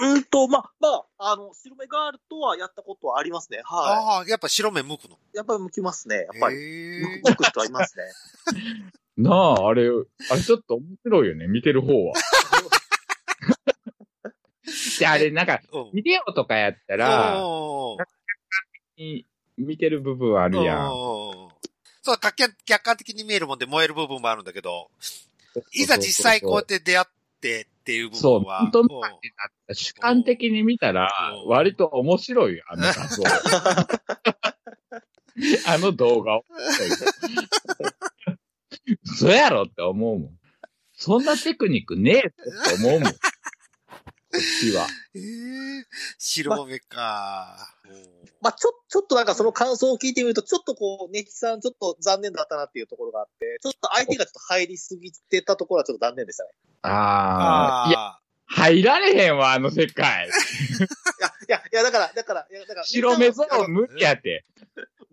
[0.00, 0.88] うんと、まあ、ま
[1.18, 3.60] あ、あの、白目ガールとはやったことはありますね。
[3.64, 5.16] はああ、やっぱ白目向くの？
[5.16, 5.36] い。
[5.36, 6.16] やっぱり向きますね。
[6.16, 6.56] やっぱり。
[6.56, 8.04] へ向く向く人はいますね。
[9.18, 9.88] なあ、あれ、
[10.30, 12.14] あれちょっと面白いよね、見てる方は。
[14.98, 15.60] で、あれ、なんか。
[15.92, 17.42] ビデオとかやったら、
[19.58, 20.88] 見てる部分あるやん。
[22.02, 24.90] そう、客観的に見えるもんで燃える部分もあるんだけど、
[25.72, 27.06] いざ実際こうやって出会っ
[27.40, 28.60] てっていう部そう、分は。
[28.60, 28.98] 本当にう
[29.72, 31.08] ん主観的に見たら
[31.44, 33.22] う、ん割と面白いよ、あの画像。
[35.66, 36.44] あの動画を。
[39.04, 40.30] 嘘やろって思うもん。
[40.92, 42.34] そんなテクニックねえって
[42.84, 43.12] 思うもん。
[43.12, 43.18] こ
[44.36, 44.86] っちは。
[45.14, 45.84] えー、
[46.18, 47.56] 白目か。
[47.84, 56.50] まあ、ちょ、ちょっとなんかその感想を聞いてみると、ちょっとこう、ネキさんちょっと残念だったなっていうところがあって、ちょっと相手がちょっと入りすぎてたところはちょっと残念でしたね。
[56.82, 57.88] ああ。
[57.90, 60.26] いや、あ入られへんわ、あの世界。
[60.28, 60.30] い
[61.20, 64.44] や、いや、いや、だから、だから、いや、だから、白目ゾーン無理やって。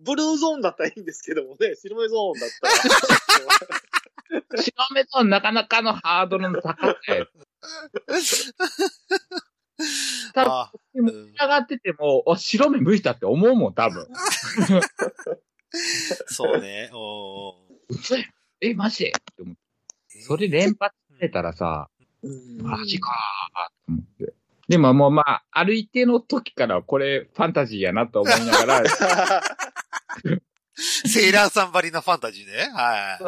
[0.00, 4.62] ブルーゾーンだったらいいんですけどもね、白目ゾーンだったら。
[4.62, 7.26] 白目ゾーンなかなかのハードルの高さや。
[10.34, 14.06] 多分あでも上がってても、あ白目向いたって思うもん、多分。
[16.26, 16.90] そうね。
[16.92, 17.54] お。
[18.60, 19.04] え、マジ？
[19.04, 21.88] でって思ってそれ連発してたらさ、
[22.22, 24.34] うんマジかーと思って。
[24.68, 28.84] でももうまあ、ある一定の時からこれファンタジーやなと思いながら、
[30.74, 32.70] セーラーさんばりのファンタジーね。
[32.74, 33.24] はい。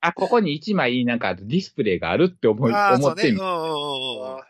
[0.00, 2.72] あ、ここに一枚なんかディスプレイがあるって思い。
[2.72, 4.42] 思ってみうんうんうんうん。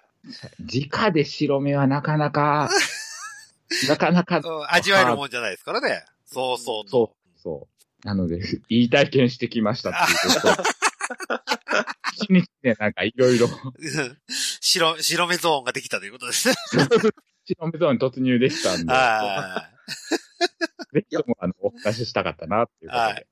[0.61, 2.69] 直で白目はなかなか、
[3.89, 6.05] なかなか、うん味わえるもんじゃないですからね。
[6.25, 7.69] そうそうそう、そ
[8.05, 8.07] う。
[8.07, 10.63] なので、いい体験してきましたっていうこと。
[12.15, 14.19] 一日でなんかいろいろ、う ん
[14.61, 16.55] 白、白目ゾーンができたということですね。
[17.47, 19.71] 白目ゾーンに突入できたんで、は
[20.93, 23.07] ぜひともあの、お話ししたかったなっていうことで。
[23.07, 23.27] はいい。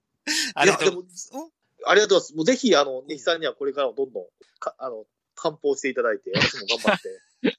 [0.55, 1.30] ありがとうございます。
[1.34, 1.51] うん？
[1.86, 2.34] ありがとうございます。
[2.36, 4.24] もうぜひ、あの、ネヒさんにはこれからもどんどん、
[4.61, 5.05] かあの、
[5.37, 7.59] 担保していただいて、私も頑張って。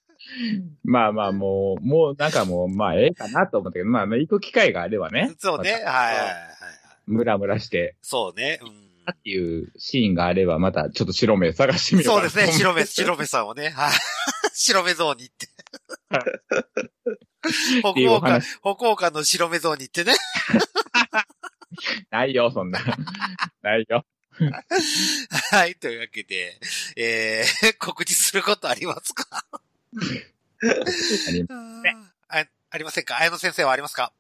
[0.84, 5.34] まあまあもう、もうなんかもう、まあええかなと思ったけど、まあまあ行く機会があればね。
[5.38, 5.74] そうね。
[5.74, 6.46] はいはいはいはい。
[7.06, 8.60] ムラムラして、そうね。
[8.62, 12.58] うんっていうシーンがあれば、またちょっと白目探してみようかなそうですね。
[12.58, 13.70] 白目、白目さんをね。
[13.70, 13.92] はい。
[14.54, 15.48] 白目ゾーンに行って。
[17.82, 18.58] 北っていうお欧館、話。
[18.62, 20.16] 北欧館の白目ゾーンに行ってね。
[22.10, 22.80] ないよ、そんな。
[23.62, 24.04] ないよ。
[25.52, 25.76] はい。
[25.76, 26.60] というわけで、
[26.96, 29.46] えー、 告知することありますか？
[29.52, 31.46] あり
[32.30, 33.18] あありませんか？
[33.18, 34.12] 綾野先生はありますか？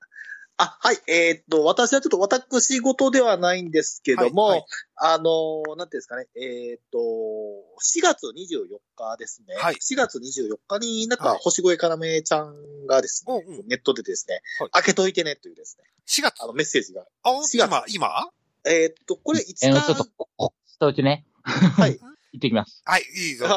[0.57, 0.97] あ、はい。
[1.07, 4.67] えーっと、私はちょっと私事ではないんですけども、はいはい。
[4.95, 9.53] あのー、なんていうんですかね、えーっと、4月24日ですね。
[9.55, 9.75] はい。
[9.75, 11.39] 4月24日になんか、はい。
[11.41, 13.67] 星越かなめちゃんがですね、うんうん。
[13.67, 14.69] ネットでですね、はい。
[14.71, 16.41] 開けといてねというですね、?4 月？
[16.41, 17.05] あのメッセージが。
[17.23, 17.55] あ、4月。
[17.57, 18.29] 今、今？
[18.65, 21.25] えーっと、これいつえか、ーちょっと、こ、こ、一つね。
[21.43, 21.99] はい。
[22.33, 22.81] 行ってきます。
[22.85, 23.45] はい、いいぞ。
[23.45, 23.55] はい。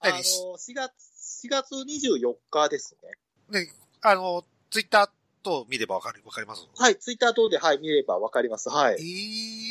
[0.00, 0.92] あの何しー、4月、
[1.46, 2.96] 4月24日です
[3.50, 3.60] ね。
[3.60, 5.10] ね、あの、ツイッター
[5.42, 6.66] と見ればわかる、わかります？
[6.76, 8.68] はい、ツイッター等で、はい、見ればわかります。
[8.68, 8.94] はい。
[8.94, 8.98] え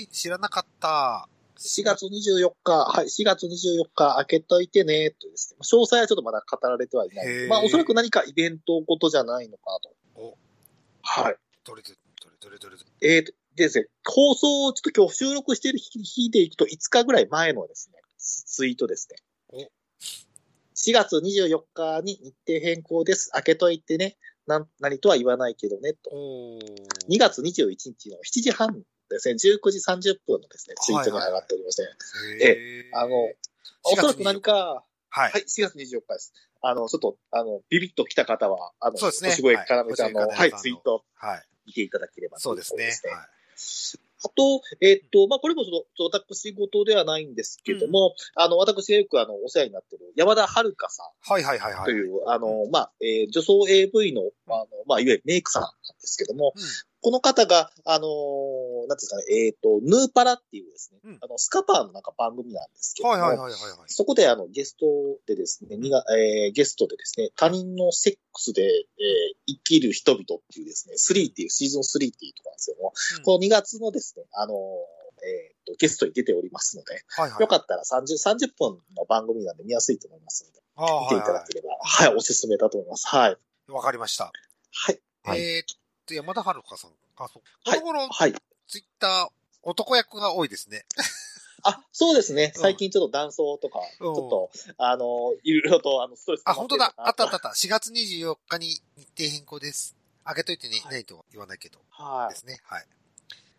[0.05, 1.27] ー、知らなかった。
[1.59, 5.59] 4月24日、はい、4月24日開けといてね、とですね。
[5.61, 7.47] 詳細はちょっとまだ語られてはいない。
[7.47, 9.95] まあ、おそらく何かイベントごとじゃないのかなと。
[10.15, 10.37] お
[11.03, 11.35] はい。
[11.63, 11.89] どれで、
[12.21, 13.15] どれ、どれ、どれ、どれ。
[13.15, 19.17] えーと、でですね、放送をちょっと今日収録している日日でいくと5日ぐらい前のですね、ツイートですね。
[19.49, 19.57] お
[20.75, 23.29] 4月24日に日程変更です。
[23.31, 24.17] 開けといてね。
[24.47, 26.09] なん、何とは言わないけどね、と。
[26.11, 26.59] お
[27.09, 31.87] 2月21日の7時半ですね、19時30分のですね、ツイートに上がっておりまして、
[32.41, 33.15] えあの、
[33.83, 36.33] おそらく何か、ははいい、4月24日です。
[36.61, 41.43] あの、ちょっと、あの、ビビッと来た方は、あの、そうですね星越かなめちゃんの、はいツイートはい。
[41.65, 42.85] 見ていただければとそうですね。
[42.85, 42.93] はい。
[44.25, 51.85] あと、えっと、まあ、これもちょっと、私事ではないんですけども、あの、私がよくあの、お世話になっている山田遥さんはいはいはいはい。
[51.85, 56.63] という、あの、まあ、えー女装 AV の、あの、まあ、いわゆるメイクさんなんですけども、うん
[57.03, 63.79] この方が、あのーなんていうんですかね、えっ、と、ヌーパラっていうですね、うんあの、スカパーのなんか番組なんですけども、はいはいはいはいはい。
[63.87, 64.85] そこであの、ゲスト
[65.27, 68.73] でですね、にがえーゲストでですね、他人のセックスで、えー
[69.45, 77.41] 生きる人々っていうですね、3っていう、シーズン3っていうところなんですけども、うんこの2月のですね、あのーえーと、ゲストに出ておりますので、はいはい。
[77.41, 83.07] よかったら30、30分の番組なんで見やすいと思いますので、あ見ていただければ、はい、おすすめだと思います。
[83.07, 83.37] はい。
[83.69, 83.71] い。
[83.71, 84.31] わかりました。
[84.71, 84.99] はい。
[85.23, 86.91] はいえーっと、山田遥さん。
[87.17, 87.43] あ、そう。
[87.65, 88.33] こはいの頃、はい。
[88.67, 89.27] ツイッター、
[89.63, 90.85] 男役が多いですね。
[91.63, 92.51] あ、そうですね。
[92.55, 96.93] うん最近ちょっと男装とか、ちうんょっと、あの、いろいろと、あの、ストレスあ、本当だ。
[96.97, 97.49] あったあったあた。
[97.49, 97.55] った。
[97.55, 99.95] 4月24日に日程変更です。
[100.25, 101.79] 開けといてね、はいないとは言わないけど。
[101.89, 102.33] はい。
[102.33, 102.59] ですね。
[102.63, 102.85] はい。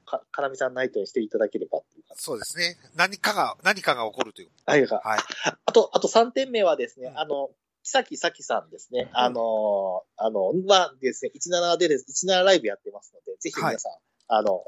[0.07, 1.81] か、かなみさんナイトにしていただければ。
[2.17, 2.77] そうですね。
[2.95, 4.51] 何かが、何かが起こるという。
[4.67, 4.87] はい。
[4.87, 5.21] はいはい。
[5.65, 7.51] あと、あと3点目はですね、うんあの、
[7.85, 9.11] 木崎咲さんですね。
[9.13, 13.93] あの、あの、まあですね、17でです、17ライブやってますので、ぜひ皆さん、
[14.29, 14.63] あの、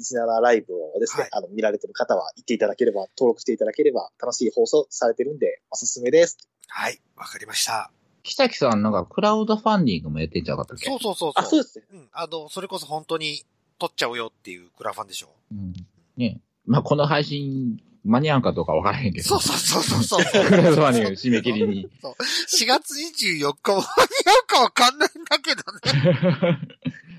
[0.00, 6.38] 17ライブをですね、はいあの、見られてる方は行っていただければ、登録していただければ、楽しい放送されてるんで、おすすめです。
[6.66, 6.98] はい。
[7.14, 7.90] わかりました。
[8.22, 10.88] 木崎さんなんかクラウドファンディングもやってんじゃなかったっけ？
[10.88, 11.84] そうそうそうあ、そうですね。
[11.92, 12.08] うん。
[12.12, 13.44] あの、それこそ本当に
[13.78, 15.28] 取っちゃうよっていうクラファンでしょ。
[15.50, 15.74] うん。
[16.16, 19.28] ねまあ、この配信間に合うかどうかわからへんけど。
[19.28, 20.44] そうそうそうそうそう。
[20.44, 21.88] クラウドファンディング締め切りに。
[22.00, 22.14] そう
[22.64, 23.84] 4月24日も間に合
[24.42, 26.58] うかわかんないんだけどね。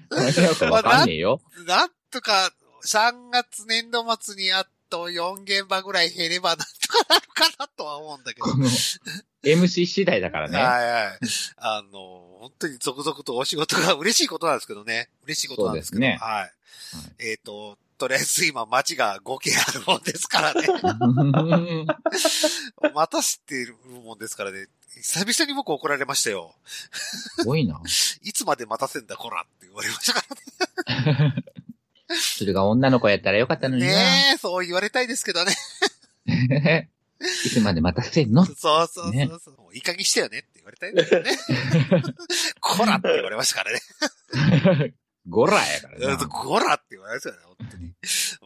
[0.10, 1.42] 間に合うかわかんねえよ。
[1.66, 2.52] なんとか、
[2.86, 8.46] 3月年度末にあと4現場ぐらい減ればなんとかなるかなとは思うんだけど。
[8.46, 8.66] この、
[9.44, 10.58] MC 次第だからね。
[10.58, 11.20] はいはい。
[11.58, 15.10] あの、本当に続々とお仕事が嬉しいことなんですけどね。
[15.24, 16.02] 嬉しいことなんですけど。
[16.02, 16.52] そうですねはい。
[17.20, 20.68] えっ、と、とりあえず今街が5軒あるもんですからね。
[22.94, 24.68] 待たせてるもんですからね。
[25.02, 26.54] 久々に僕怒られましたよ。
[27.40, 27.82] すごいな。
[28.24, 30.26] いつまで待たせんだ、こらって言われましたか
[31.08, 31.46] らね。
[32.10, 33.88] それが女の子やったらよかったのにな。
[33.88, 35.56] ねえ、そう言われたいですけどね。
[37.46, 38.44] いつまで待たせんの？
[38.44, 39.56] そうそうそうそう。
[39.56, 41.38] もういい加減してよねって言われたいんですよね。
[42.60, 44.94] こらって言われましたからね。
[45.28, 46.28] ゴラやからうんな。
[46.28, 47.94] こらって言われましたよね、本当に。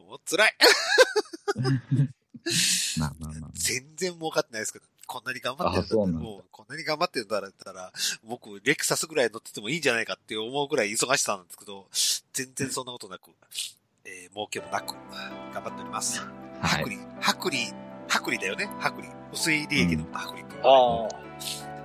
[0.07, 0.55] もう辛い。
[2.99, 3.51] まあまあまあ。
[3.55, 7.91] 全然儲かってないですけど、こんなに頑張ってるんだったらもう、こん何頑張ってるんだったら、
[8.23, 11.87] 僕、レクサスぐらい乗っててもいいんじゃないかって思うぐらい忙しさなんですけど、
[12.33, 13.31] 全然そんなことなく、
[14.05, 14.93] えー、儲けもなく、
[15.53, 16.21] 頑張っております。
[16.61, 16.89] はい薄。
[16.89, 17.73] 利、薄利、
[18.07, 19.07] 薄利だよね薄利。
[19.33, 20.59] 薄い利益の薄利君。
[20.63, 21.07] あ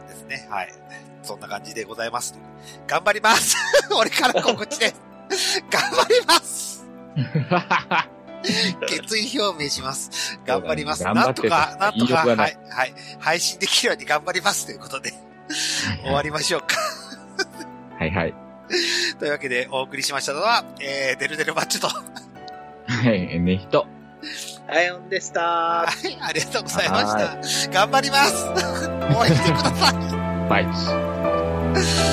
[0.09, 0.47] ですね。
[0.51, 1.12] はい。
[1.23, 2.35] そんな感じでございます。
[2.87, 3.57] 頑張ります
[3.95, 5.63] 俺から告知です。
[5.71, 6.87] 頑張ります
[8.89, 10.39] 決意表明します。
[10.45, 11.05] 頑張ります。
[11.05, 12.95] なんとか、なんとか、は、言いはい。
[13.21, 15.15] 配信できるように頑張りますということで、
[16.03, 16.77] 終わりましょうか。
[17.99, 18.35] はいはい。
[19.19, 22.03] というわけで、お送りしましたのは、えー、デルデルマッチョと、は
[22.87, 23.87] はい、ね、人。
[24.69, 24.73] あ。
[24.73, 25.87] アイオンでした。
[26.05, 27.71] い、ありがとうございました。
[27.71, 28.47] 頑張ります
[29.17, 30.22] 応援してください。
[30.49, 32.12] Bites.